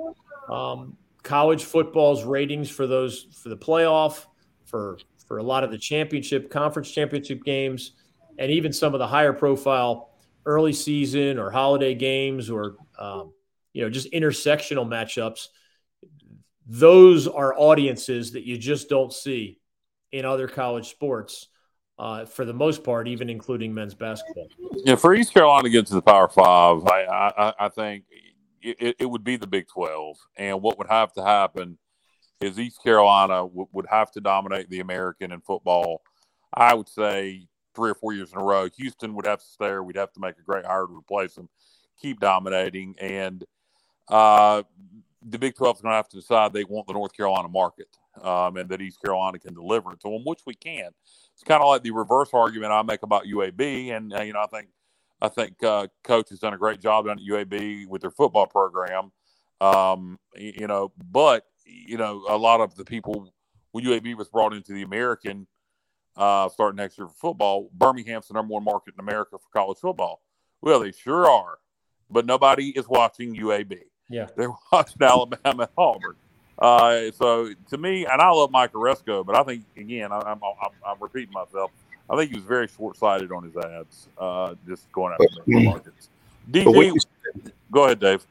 [0.48, 0.96] um,
[1.26, 4.26] college football's ratings for those for the playoff,
[4.64, 7.92] for for a lot of the championship, conference championship games,
[8.38, 10.10] and even some of the higher profile
[10.46, 13.32] early season or holiday games or um,
[13.72, 15.48] you know just intersectional matchups.
[16.68, 19.58] Those are audiences that you just don't see
[20.12, 21.48] in other college sports.
[21.98, 24.46] Uh, for the most part, even including men's basketball.
[24.84, 28.04] Yeah, for East Carolina to get to the Power Five, I, I, I think
[28.62, 31.78] it, it, would be the Big Twelve, and what would have to happen
[32.40, 36.02] is East Carolina w- would have to dominate the American in football.
[36.52, 38.68] I would say three or four years in a row.
[38.76, 39.82] Houston would have to stay there.
[39.82, 41.48] We'd have to make a great hire to replace them,
[42.00, 42.96] keep dominating.
[42.98, 43.44] And
[44.08, 44.62] uh,
[45.22, 47.88] the Big 12 is going to have to decide they want the North Carolina market
[48.22, 50.90] um, and that East Carolina can deliver it to them, which we can.
[51.34, 53.90] It's kind of like the reverse argument I make about UAB.
[53.94, 54.68] And, uh, you know, I think
[55.20, 58.46] I think uh, coach has done a great job down at UAB with their football
[58.46, 59.12] program.
[59.60, 63.32] Um, you know, but you know, a lot of the people
[63.72, 65.46] when UAB was brought into the American
[66.16, 69.78] uh, starting next year for football, Birmingham's the number one market in America for college
[69.78, 70.22] football.
[70.60, 71.58] Well, they sure are,
[72.10, 73.80] but nobody is watching UAB.
[74.08, 76.16] Yeah, they're watching Alabama and Auburn.
[76.58, 80.40] Uh, so to me, and I love Mike Aresco, but I think again, I, am
[80.42, 81.70] I'm, I'm repeating myself.
[82.08, 85.64] I think he was very short sighted on his ads, uh, just going after the
[85.64, 86.08] markets.
[86.50, 87.00] DG,
[87.70, 88.24] go ahead, Dave.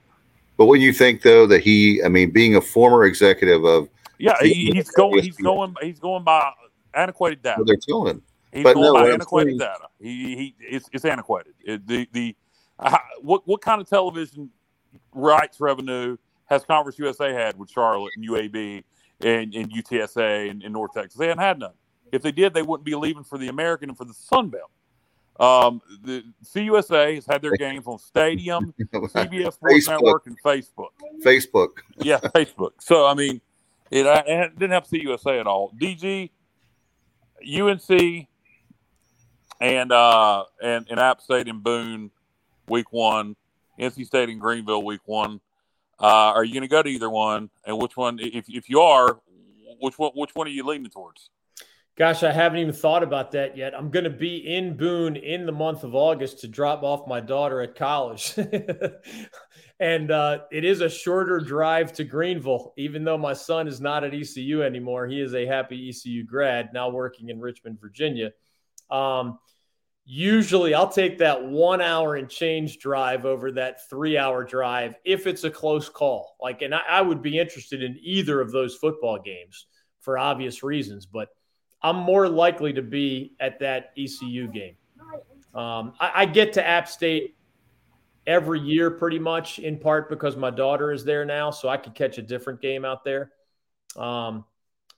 [0.58, 4.36] But when you think though that he, I mean, being a former executive of, yeah,
[4.42, 6.52] he, he's going, he's going, he's going by
[6.94, 7.64] antiquated data.
[7.66, 8.24] they're telling him.
[8.54, 9.88] He's but going no, by antiquated data.
[10.00, 11.54] He, he, it's, it's antiquated.
[11.66, 12.36] It, the, the,
[12.80, 14.50] uh, what, what kind of television
[15.14, 16.16] rights revenue
[16.46, 18.84] has Conference USA had with Charlotte and UAB
[19.20, 21.18] and, and UTSA and, and North Texas?
[21.18, 21.74] They hadn't had none.
[22.12, 24.72] If they did, they wouldn't be leaving for the American and for the Sun Belt.
[25.38, 30.92] Um, the CUSA has had their games on Stadium, CBS Sports Network, and Facebook.
[31.24, 31.70] Facebook.
[31.98, 32.72] Yeah, Facebook.
[32.80, 33.42] So I mean,
[33.92, 35.74] it, it didn't have CUSA at all.
[35.78, 36.30] DG,
[37.46, 38.28] UNC,
[39.60, 42.12] and uh, and and App State in Boone,
[42.70, 43.36] week one.
[43.80, 45.40] NC State in Greenville, week one.
[46.00, 47.50] Uh, are you going to go to either one?
[47.66, 49.20] And which one, if, if you are,
[49.80, 51.30] which one, which one are you leaning towards?
[51.98, 53.74] Gosh, I haven't even thought about that yet.
[53.74, 57.22] I'm going to be in Boone in the month of August to drop off my
[57.22, 58.34] daughter at college.
[59.80, 64.04] and uh, it is a shorter drive to Greenville, even though my son is not
[64.04, 65.08] at ECU anymore.
[65.08, 68.32] He is a happy ECU grad, now working in Richmond, Virginia.
[68.92, 69.40] Um,
[70.04, 75.28] usually I'll take that one hour and change drive over that three hour drive if
[75.28, 76.36] it's a close call.
[76.42, 79.66] Like, and I, I would be interested in either of those football games
[80.02, 81.30] for obvious reasons, but
[81.86, 84.76] I'm more likely to be at that ECU game.
[85.54, 87.38] Um, I, I, get to App State
[88.28, 91.96] every year pretty much, in part because my daughter is there now, so I could
[91.96, 93.32] catch a different game out there.
[93.96, 94.44] Um,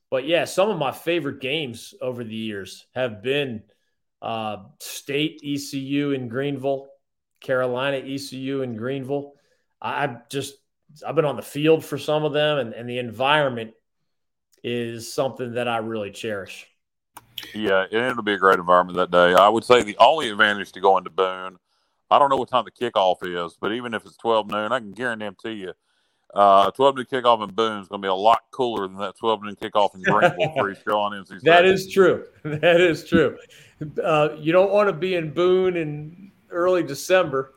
[0.09, 3.61] but yeah, some of my favorite games over the years have been–
[4.21, 6.89] uh, State ECU in Greenville,
[7.39, 9.33] Carolina ECU in Greenville.
[9.81, 10.55] I've just
[11.05, 13.73] I've been on the field for some of them, and, and the environment
[14.63, 16.67] is something that I really cherish.
[17.53, 19.33] Yeah, it'll be a great environment that day.
[19.33, 21.57] I would say the only advantage to going to Boone,
[22.09, 24.79] I don't know what time the kickoff is, but even if it's twelve noon, I
[24.79, 25.73] can guarantee you
[26.33, 29.17] uh, 12 noon kickoff in Boone is going to be a lot cooler than that
[29.17, 31.43] 12 noon kickoff in Greenville for East Carolina NC State.
[31.43, 32.25] That is true.
[32.43, 33.37] That is true.
[34.01, 37.55] Uh, you don't want to be in Boone in early December.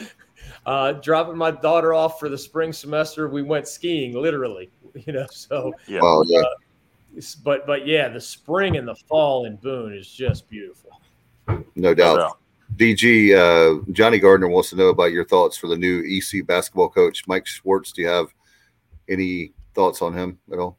[0.66, 4.70] uh, dropping my daughter off for the spring semester, we went skiing literally.
[5.06, 6.02] You know, so yeah.
[6.02, 6.40] Well, yeah.
[6.40, 6.44] Uh,
[7.44, 11.00] but but yeah, the spring and the fall in Boone is just beautiful.
[11.74, 11.96] No doubt.
[11.96, 12.38] No doubt.
[12.76, 16.88] DG, uh, Johnny Gardner wants to know about your thoughts for the new EC basketball
[16.88, 17.92] coach, Mike Schwartz.
[17.92, 18.28] Do you have
[19.08, 20.78] any thoughts on him at all?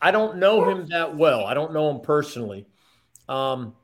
[0.00, 1.46] I don't know him that well.
[1.46, 2.66] I don't know him personally.
[3.28, 3.74] Um,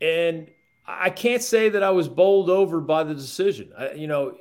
[0.00, 0.50] and
[0.86, 3.72] I can't say that I was bowled over by the decision.
[3.76, 4.36] I, you know,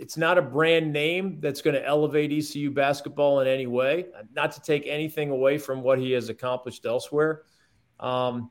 [0.00, 4.06] it's not a brand name that's going to elevate ECU basketball in any way.
[4.32, 7.42] Not to take anything away from what he has accomplished elsewhere.
[7.98, 8.50] Um,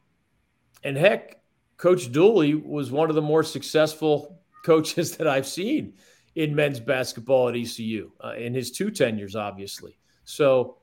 [0.83, 1.41] and heck,
[1.77, 5.93] Coach Dooley was one of the more successful coaches that I've seen
[6.35, 9.97] in men's basketball at ECU uh, in his two tenures, obviously.
[10.23, 10.77] So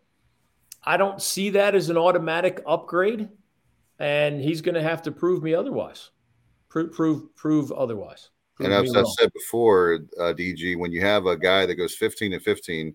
[0.82, 3.28] I don't see that as an automatic upgrade,
[3.98, 6.10] and he's going to have to prove me otherwise.
[6.70, 8.30] Prove, prove, prove otherwise.
[8.54, 11.94] Prove and I've, I've said before, uh, DG, when you have a guy that goes
[11.94, 12.94] 15 and 15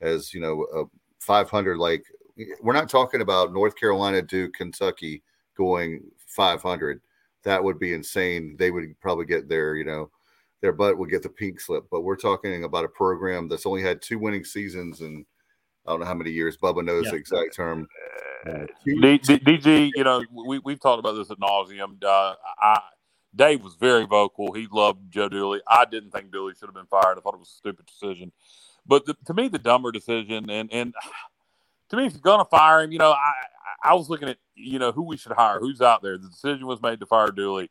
[0.00, 0.84] as you know, a
[1.20, 2.04] 500, like
[2.62, 5.22] we're not talking about North Carolina to Kentucky
[5.56, 7.00] going 500
[7.42, 8.56] that would be insane.
[8.58, 10.10] They would probably get their, you know,
[10.60, 11.84] their butt would get the pink slip.
[11.90, 15.24] But we're talking about a program that's only had two winning seasons and
[15.86, 16.58] I don't know how many years.
[16.58, 17.12] Bubba knows yeah.
[17.12, 17.88] the exact term.
[18.46, 22.02] Uh, DG, you know, we we've talked about this at nauseum.
[22.04, 22.80] Uh, I
[23.34, 24.52] Dave was very vocal.
[24.52, 25.60] He loved Joe Dooley.
[25.66, 27.16] I didn't think Dooley should have been fired.
[27.16, 28.32] I thought it was a stupid decision.
[28.86, 30.94] But the, to me, the dumber decision, and and
[31.90, 33.32] to me, if you're going to fire him, you know, I
[33.82, 36.18] I was looking at you know who we should hire, who's out there.
[36.18, 37.70] The decision was made to fire Dooley.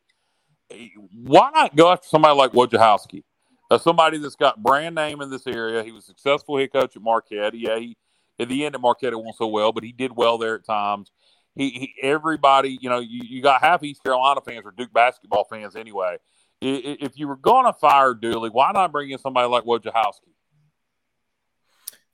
[1.14, 3.24] Why not go after somebody like Wojciechowski,
[3.72, 5.84] uh, somebody that's got brand name in this area?
[5.84, 7.56] He was successful head coach at Marquette.
[7.56, 7.98] Yeah, he
[8.40, 10.66] at the end at Marquette it went so well, but he did well there at
[10.66, 11.12] times.
[11.60, 15.44] He, he everybody, you know, you, you got half East Carolina fans or Duke basketball
[15.44, 16.18] fans anyway.
[16.62, 20.34] If you were going to fire Dooley, why not bring in somebody like Wojciechowski?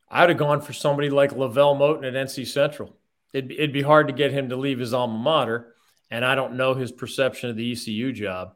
[0.10, 2.96] I'd have gone for somebody like LeVelle Moton at NC Central
[3.36, 5.74] it'd, it'd be hard to get him to leave his alma mater.
[6.10, 8.56] And I don't know his perception of the ECU job.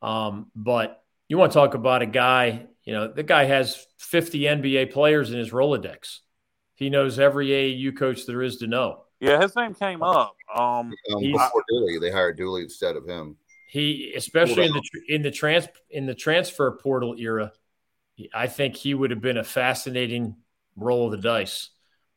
[0.00, 4.40] Um, but you want to talk about a guy, you know, the guy has 50
[4.40, 6.20] NBA players in his Rolodex.
[6.74, 9.03] He knows every AAU coach there is to know.
[9.24, 10.36] Yeah, his name came up.
[10.54, 13.36] Um, um before Dooley, they hired Dooley instead of him.
[13.68, 17.52] He, especially in the in the trans in the transfer portal era,
[18.32, 20.36] I think he would have been a fascinating
[20.76, 21.70] roll of the dice.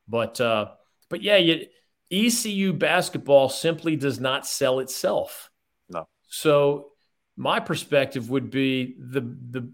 [0.07, 0.71] But uh,
[1.09, 1.65] but yeah, you
[2.11, 5.49] ECU basketball simply does not sell itself.
[5.89, 6.07] No.
[6.27, 6.91] So
[7.35, 9.71] my perspective would be the the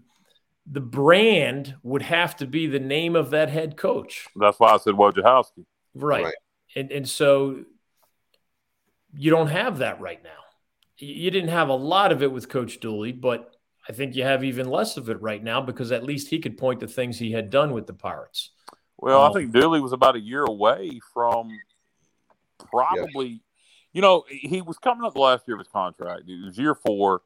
[0.66, 4.26] the brand would have to be the name of that head coach.
[4.36, 5.64] That's why I said Wojciechowski.
[5.94, 6.24] Right.
[6.24, 6.34] right.
[6.76, 7.64] And and so
[9.16, 10.30] you don't have that right now.
[10.96, 13.54] You didn't have a lot of it with Coach Dooley, but
[13.88, 16.56] I think you have even less of it right now because at least he could
[16.56, 18.50] point to things he had done with the Pirates.
[18.96, 21.50] Well, um, I think Dooley was about a year away from
[22.58, 23.38] probably, yeah.
[23.92, 26.22] you know, he was coming up the last year of his contract.
[26.26, 27.22] It was year four.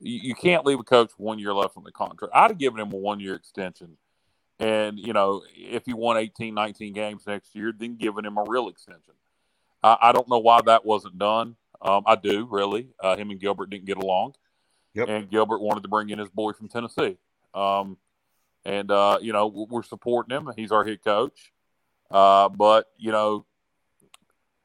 [0.00, 2.34] You, you can't leave a coach one year left on the contract.
[2.34, 3.96] I'd have given him a one year extension.
[4.60, 8.44] And, you know, if he won 18, 19 games next year, then giving him a
[8.46, 9.14] real extension.
[9.82, 11.56] I, I don't know why that wasn't done.
[11.82, 12.88] Um, I do, really.
[13.02, 14.34] Uh, him and Gilbert didn't get along.
[14.94, 15.08] Yep.
[15.08, 17.18] And Gilbert wanted to bring in his boy from Tennessee.
[17.52, 17.98] Um,
[18.64, 20.50] and uh, you know we're supporting him.
[20.56, 21.52] He's our head coach,
[22.10, 23.44] uh, but you know,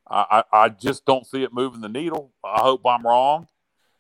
[0.10, 2.32] I, I just don't see it moving the needle.
[2.44, 3.48] I hope I'm wrong,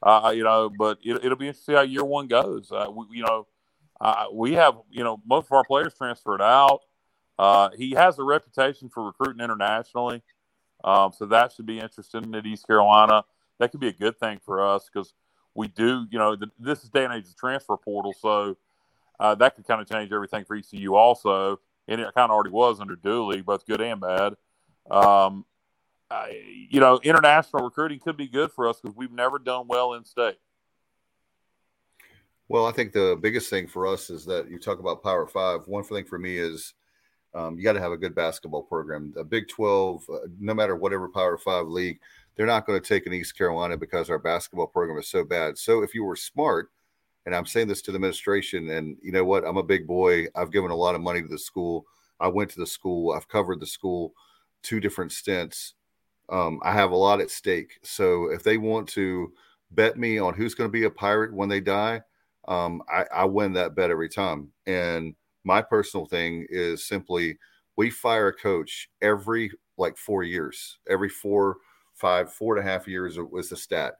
[0.02, 2.72] uh, you know, but it, will be interesting how year one goes.
[2.72, 3.48] Uh, we, you know,
[4.02, 6.82] uh, we have you know most of our players transferred out.
[7.38, 10.22] Uh, he has a reputation for recruiting internationally,
[10.84, 13.24] um, so that should be interesting at East Carolina.
[13.60, 15.14] That could be a good thing for us because
[15.56, 18.58] we do, you know, the, this is day and age of transfer portal, so
[19.20, 22.52] uh, that could kind of change everything for ECU also, and it kind of already
[22.52, 24.36] was under Dooley, both good and bad.
[24.90, 25.46] Um,
[26.12, 29.94] I, you know, international recruiting could be good for us because we've never done well
[29.94, 30.38] in state.
[32.50, 35.68] Well, I think the biggest thing for us is that you talk about Power Five.
[35.68, 36.74] One thing for me is
[37.36, 39.14] um, you got to have a good basketball program.
[39.16, 42.00] The Big 12, uh, no matter whatever Power Five league,
[42.36, 45.60] they're not going to take an East Carolina because our basketball program is so bad.
[45.60, 46.72] So if you were smart,
[47.28, 49.46] and I'm saying this to the administration, and you know what?
[49.46, 50.26] I'm a big boy.
[50.36, 51.86] I've given a lot of money to the school.
[52.20, 53.14] I went to the school.
[53.14, 54.14] I've covered the school
[54.64, 55.76] two different stints.
[56.30, 57.78] Um, I have a lot at stake.
[57.84, 59.34] So if they want to
[59.70, 62.02] bet me on who's going to be a pirate when they die,
[62.50, 64.50] um, I, I win that bet every time.
[64.66, 67.38] And my personal thing is simply
[67.78, 71.58] we fire a coach every like four years, every four
[71.94, 73.94] five, four and a half years was the stat.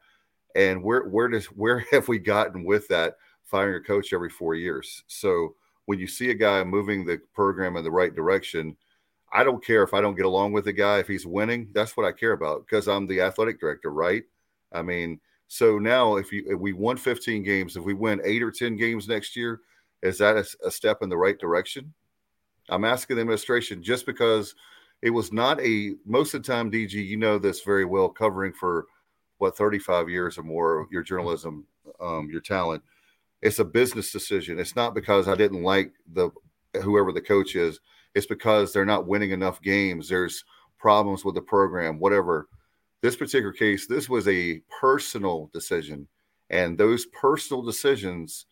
[0.56, 4.56] And where where does where have we gotten with that firing a coach every four
[4.56, 5.04] years?
[5.08, 8.76] So when you see a guy moving the program in the right direction,
[9.32, 11.70] I don't care if I don't get along with the guy if he's winning.
[11.74, 14.24] That's what I care about because I'm the athletic director, right?
[14.72, 15.20] I mean,
[15.50, 18.78] so now if you if we won 15 games, if we win eight or 10
[18.78, 19.62] games next year,
[20.04, 21.92] is that a, a step in the right direction?
[22.70, 24.54] I'm asking the administration just because
[25.02, 28.54] it was not a most of the time, DG, you know this very well, covering
[28.54, 28.86] for
[29.40, 31.66] what 35 years or more your journalism,
[32.00, 32.84] um, your talent.
[33.42, 34.60] It's a business decision.
[34.60, 36.30] It's not because I didn't like the
[36.84, 37.80] whoever the coach is.
[38.14, 40.10] It's because they're not winning enough games.
[40.10, 40.44] There's
[40.78, 42.50] problems with the program, whatever.
[43.02, 46.08] This particular case, this was a personal decision,
[46.50, 48.46] and those personal decisions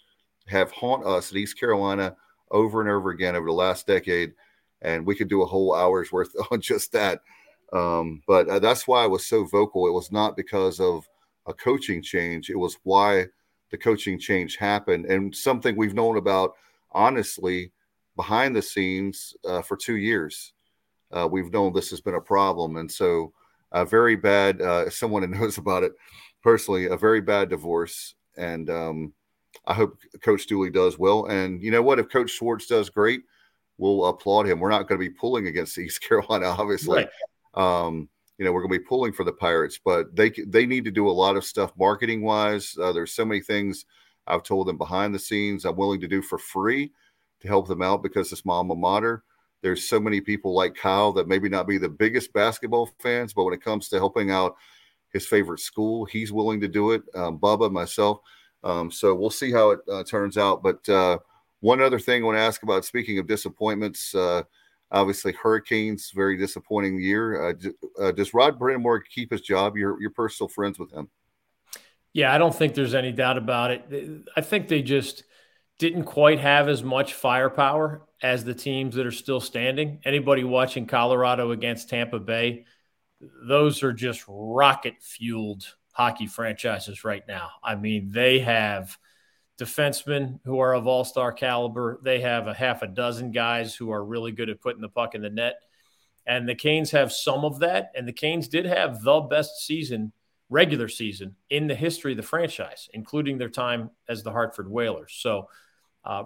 [0.47, 2.15] have haunt us at East Carolina
[2.51, 4.33] over and over again over the last decade
[4.81, 7.21] and we could do a whole hour's worth on just that.
[7.73, 9.87] Um, but uh, that's why I was so vocal.
[9.87, 11.07] It was not because of
[11.45, 13.25] a coaching change; it was why
[13.71, 16.53] the coaching change happened, and something we've known about
[16.91, 17.71] honestly
[18.15, 20.53] behind the scenes uh, for two years.
[21.11, 23.33] Uh, we've known this has been a problem, and so
[23.71, 24.61] a very bad.
[24.61, 25.93] Uh, someone who knows about it
[26.43, 29.13] personally, a very bad divorce, and um,
[29.65, 31.25] I hope Coach Dooley does well.
[31.25, 31.99] And you know what?
[31.99, 33.21] If Coach Schwartz does great
[33.77, 34.59] we'll applaud him.
[34.59, 37.07] We're not going to be pulling against East Carolina, obviously.
[37.55, 37.85] Right.
[37.85, 40.85] Um, you know, we're going to be pulling for the Pirates, but they they need
[40.85, 42.77] to do a lot of stuff marketing wise.
[42.79, 43.85] Uh, there's so many things
[44.27, 46.91] I've told them behind the scenes I'm willing to do for free
[47.39, 49.23] to help them out because it's my alma mater.
[49.61, 53.43] There's so many people like Kyle that maybe not be the biggest basketball fans, but
[53.43, 54.55] when it comes to helping out
[55.11, 57.01] his favorite school, he's willing to do it.
[57.15, 58.19] Um, Bubba, myself.
[58.63, 60.61] Um, so we'll see how it uh, turns out.
[60.61, 61.19] But uh,
[61.59, 64.43] one other thing I want to ask about, speaking of disappointments, uh,
[64.91, 67.49] obviously Hurricanes, very disappointing year.
[67.49, 67.53] Uh,
[67.99, 69.75] uh, does Rod Brind'Amour keep his job?
[69.75, 71.09] You're, you're personal friends with him.
[72.13, 74.25] Yeah, I don't think there's any doubt about it.
[74.35, 75.23] I think they just
[75.77, 79.99] didn't quite have as much firepower as the teams that are still standing.
[80.03, 82.65] Anybody watching Colorado against Tampa Bay,
[83.47, 87.49] those are just rocket fueled hockey franchises right now.
[87.63, 88.97] I mean, they have
[89.59, 91.99] defensemen who are of all star caliber.
[92.03, 95.15] They have a half a dozen guys who are really good at putting the puck
[95.15, 95.55] in the net.
[96.27, 97.91] And the Canes have some of that.
[97.95, 100.11] And the Canes did have the best season,
[100.49, 105.15] regular season, in the history of the franchise, including their time as the Hartford Whalers.
[105.17, 105.47] So
[106.03, 106.23] uh,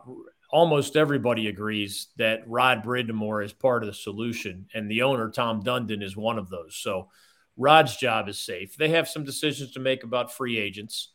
[0.52, 4.68] almost everybody agrees that Rod Brind'Amour is part of the solution.
[4.74, 6.76] And the owner, Tom Dundon, is one of those.
[6.76, 7.10] So
[7.58, 8.76] Rod's job is safe.
[8.76, 11.10] They have some decisions to make about free agents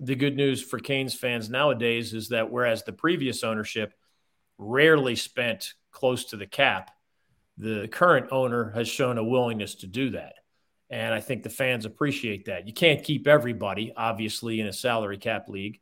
[0.00, 3.94] the good news for Canes fans nowadays is that whereas the previous ownership
[4.58, 6.90] rarely spent close to the cap,
[7.56, 10.34] the current owner has shown a willingness to do that.
[10.90, 12.66] And I think the fans appreciate that.
[12.66, 15.80] You can't keep everybody, obviously, in a salary cap league.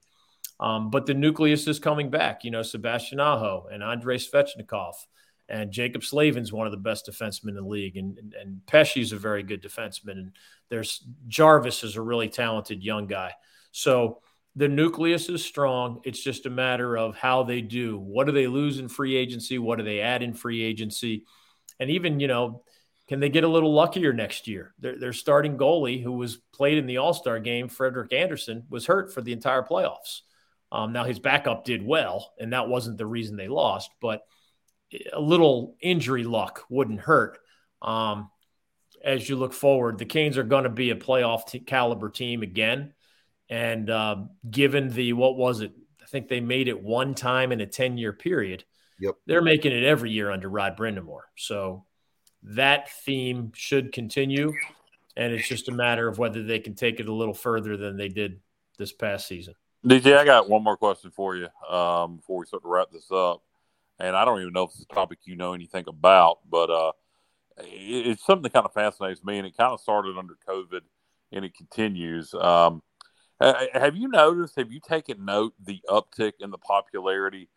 [0.60, 2.44] Um, but the nucleus is coming back.
[2.44, 4.94] You know, Sebastian Aho and Andrei Svechnikov
[5.48, 7.96] and Jaccob Slavin's one of the best defensemen in the league.
[7.96, 10.12] And, and, and Pesce's a very good defenseman.
[10.12, 10.32] And
[10.70, 13.32] there's Jarvis is a really talented young guy.
[13.72, 14.20] So
[14.56, 16.00] the nucleus is strong.
[16.04, 17.98] It's just a matter of how they do.
[17.98, 19.58] What do they lose in free agency?
[19.58, 21.24] What do they add in free agency?
[21.80, 22.62] And even, you know,
[23.08, 24.72] can they get a little luckier next year?
[24.78, 28.86] Their, their starting goalie, who was played in the All Star game, Frederik Andersen, was
[28.86, 30.20] hurt for the entire playoffs.
[30.74, 34.22] Um, now his backup did well, and that wasn't the reason they lost, but
[35.12, 37.38] a little injury luck wouldn't hurt.
[37.80, 38.28] Um,
[39.04, 42.42] as you look forward, the Canes are going to be a playoff t- caliber team
[42.42, 42.92] again.
[43.48, 44.16] And uh,
[44.50, 45.72] given the, what was it?
[46.02, 48.64] I think they made it one time in a 10 year period.
[48.98, 49.14] Yep.
[49.26, 51.20] They're making it every year under Rod Brind'Amour.
[51.36, 51.84] So
[52.42, 54.52] that theme should continue.
[55.16, 57.96] And it's just a matter of whether they can take it a little further than
[57.96, 58.40] they did
[58.76, 59.54] this past season.
[59.84, 63.10] DJ, I got one more question for you um, before we start to wrap this
[63.12, 63.42] up.
[63.98, 66.92] And I don't even know if it's a topic you know anything about, but uh,
[67.58, 69.36] it, it's something that kind of fascinates me.
[69.36, 70.80] And it kind of started under COVID
[71.32, 72.32] and it continues.
[72.32, 72.82] Um,
[73.40, 77.50] have you noticed, have you taken note the uptick in the popularity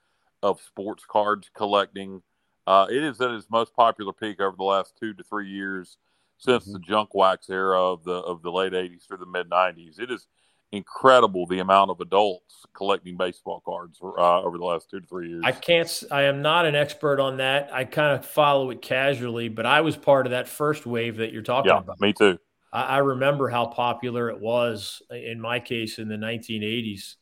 [0.44, 2.22] of sports cards collecting?
[2.66, 5.98] Uh, it is at its most popular peak over the last two to three years
[6.38, 6.74] since mm-hmm.
[6.74, 10.00] the junk wax era of the of the late '80s through the mid '90s.
[10.00, 10.28] It is
[10.72, 15.30] incredible the amount of adults collecting baseball cards uh, over the last two to three
[15.30, 15.44] years.
[15.46, 16.04] I can't.
[16.12, 17.70] I am not an expert on that.
[17.74, 21.32] I kind of follow it casually, but I was part of that first wave that
[21.32, 22.00] you're talking yeah, about.
[22.02, 22.38] Me too.
[22.72, 27.16] I, I, remember how popular it was in my case in the 1980s.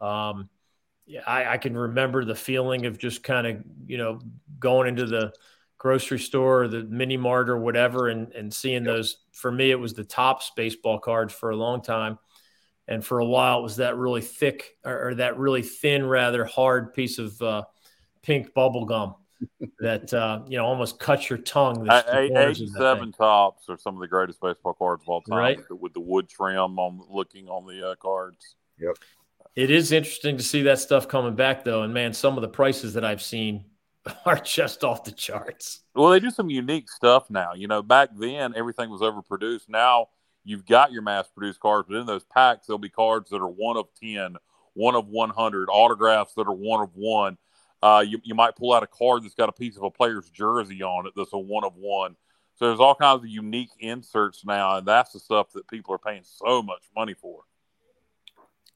[0.00, 0.48] Um,
[1.06, 4.20] yeah, I, I can remember the feeling of just kind of you know
[4.58, 5.32] going into the
[5.78, 8.96] grocery store or the mini mart or whatever and, and seeing yep.
[8.96, 12.18] those for me it was the Topps baseball cards for a long time
[12.90, 16.44] and for a while it was that really thick or, or that really thin, rather
[16.44, 17.62] hard piece of uh,
[18.22, 19.14] pink bubble gum
[19.78, 21.88] that uh, you know almost cuts your tongue.
[21.88, 25.58] Eighty-seven Topps are some of the greatest baseball cards of all time, right?
[25.70, 28.56] with the wood trim on looking on the uh, cards.
[28.78, 28.96] Yep.
[29.56, 32.48] It is interesting to see that stuff coming back, though, and man, some of the
[32.48, 33.64] prices that I've seen
[34.26, 35.80] are just off the charts.
[35.94, 37.54] Well, they do some unique stuff now.
[37.54, 39.68] You know, back then everything was overproduced.
[39.68, 40.08] Now
[40.50, 43.48] you've got your mass produced cards, but in those packs, there'll be cards that are
[43.48, 44.36] one of 10,
[44.74, 47.38] one of 100, autographs that are one of one.
[47.82, 50.28] Uh, you, you might pull out a card that's got a piece of a player's
[50.28, 52.16] jersey on it that's a one of one.
[52.56, 55.98] So there's all kinds of unique inserts now, and that's the stuff that people are
[55.98, 57.44] paying so much money for.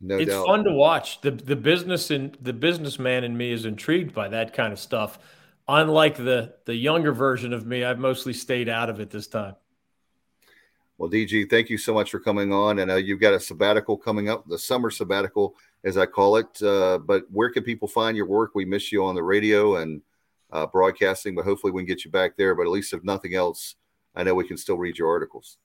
[0.01, 0.47] No it's doubt.
[0.47, 1.21] fun to watch.
[1.21, 5.19] the The business and the businessman in me is intrigued by that kind of stuff.
[5.69, 9.57] Unlike the the younger version of me, I've mostly stayed out of it this time.
[10.97, 12.79] Well, DG, thank you so much for coming on.
[12.79, 16.63] And uh, you've got a sabbatical coming up, the summer sabbatical, as I call it.
[16.63, 18.53] Uh, but where can people find your work?
[18.55, 20.03] We miss you on the radio and
[20.53, 22.55] uh, broadcasting, but hopefully we can get you back there.
[22.55, 23.75] But at least if nothing else,
[24.15, 25.59] I know we can still read your articles.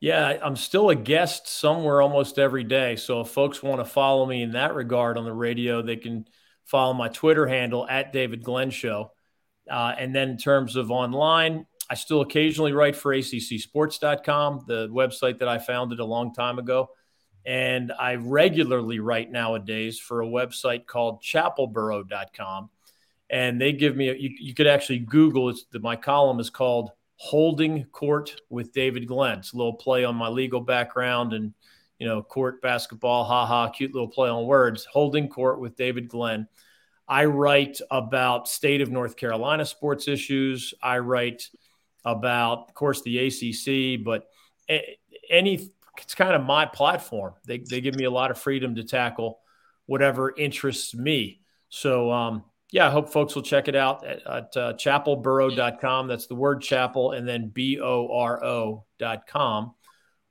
[0.00, 2.96] Yeah, I'm still a guest somewhere almost every day.
[2.96, 6.24] So if folks want to follow me in that regard on the radio, they can
[6.64, 9.12] follow my Twitter handle at David Glenn Show.
[9.70, 15.40] Uh, and then in terms of online, I still occasionally write for ACCSports.com, the website
[15.40, 16.90] that I founded a long time ago.
[17.44, 22.70] And I regularly write nowadays for a website called chapelboro.com.
[23.28, 26.48] And they give me, a, you, you could actually Google, it's the, my column is
[26.48, 29.40] called Holding Court with David Glenn.
[29.40, 31.52] It's a little play on my legal background and,
[31.98, 34.84] you know, court basketball, haha, cute little play on words.
[34.84, 36.46] Holding Court with David Glenn.
[37.08, 40.72] I write about state of North Carolina sports issues.
[40.80, 41.48] I write
[42.04, 44.28] about, of course, the ACC, but
[45.30, 47.34] any it's kind of my platform.
[47.46, 49.40] They they give me a lot of freedom to tackle
[49.86, 51.40] whatever interests me.
[51.68, 56.08] So um, yeah, I hope folks will check it out at, at uh, chapelboro.com.
[56.08, 59.74] That's the word chapel and then B O R O.com.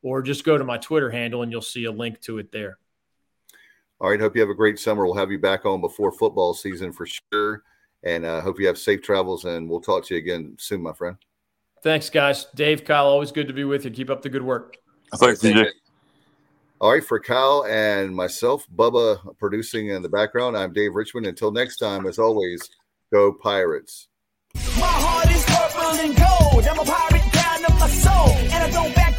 [0.01, 2.77] Or just go to my Twitter handle and you'll see a link to it there.
[3.99, 4.19] All right.
[4.19, 5.05] Hope you have a great summer.
[5.05, 7.63] We'll have you back on before football season for sure.
[8.03, 9.43] And uh, hope you have safe travels.
[9.43, 11.17] And we'll talk to you again soon, my friend.
[11.81, 12.45] Thanks, guys.
[12.55, 13.91] Dave, Kyle, always good to be with you.
[13.91, 14.77] Keep up the good work.
[15.15, 15.67] Thanks, DJ.
[16.81, 21.25] All right, for Kyle and myself, Bubba producing in the background, I'm Dave Richmond.
[21.25, 22.69] Until next time, as always,
[23.11, 24.07] go Pirates.
[24.55, 26.65] My heart is purple and gold.
[26.65, 29.18] I'm a pirate down my soul, and I don't back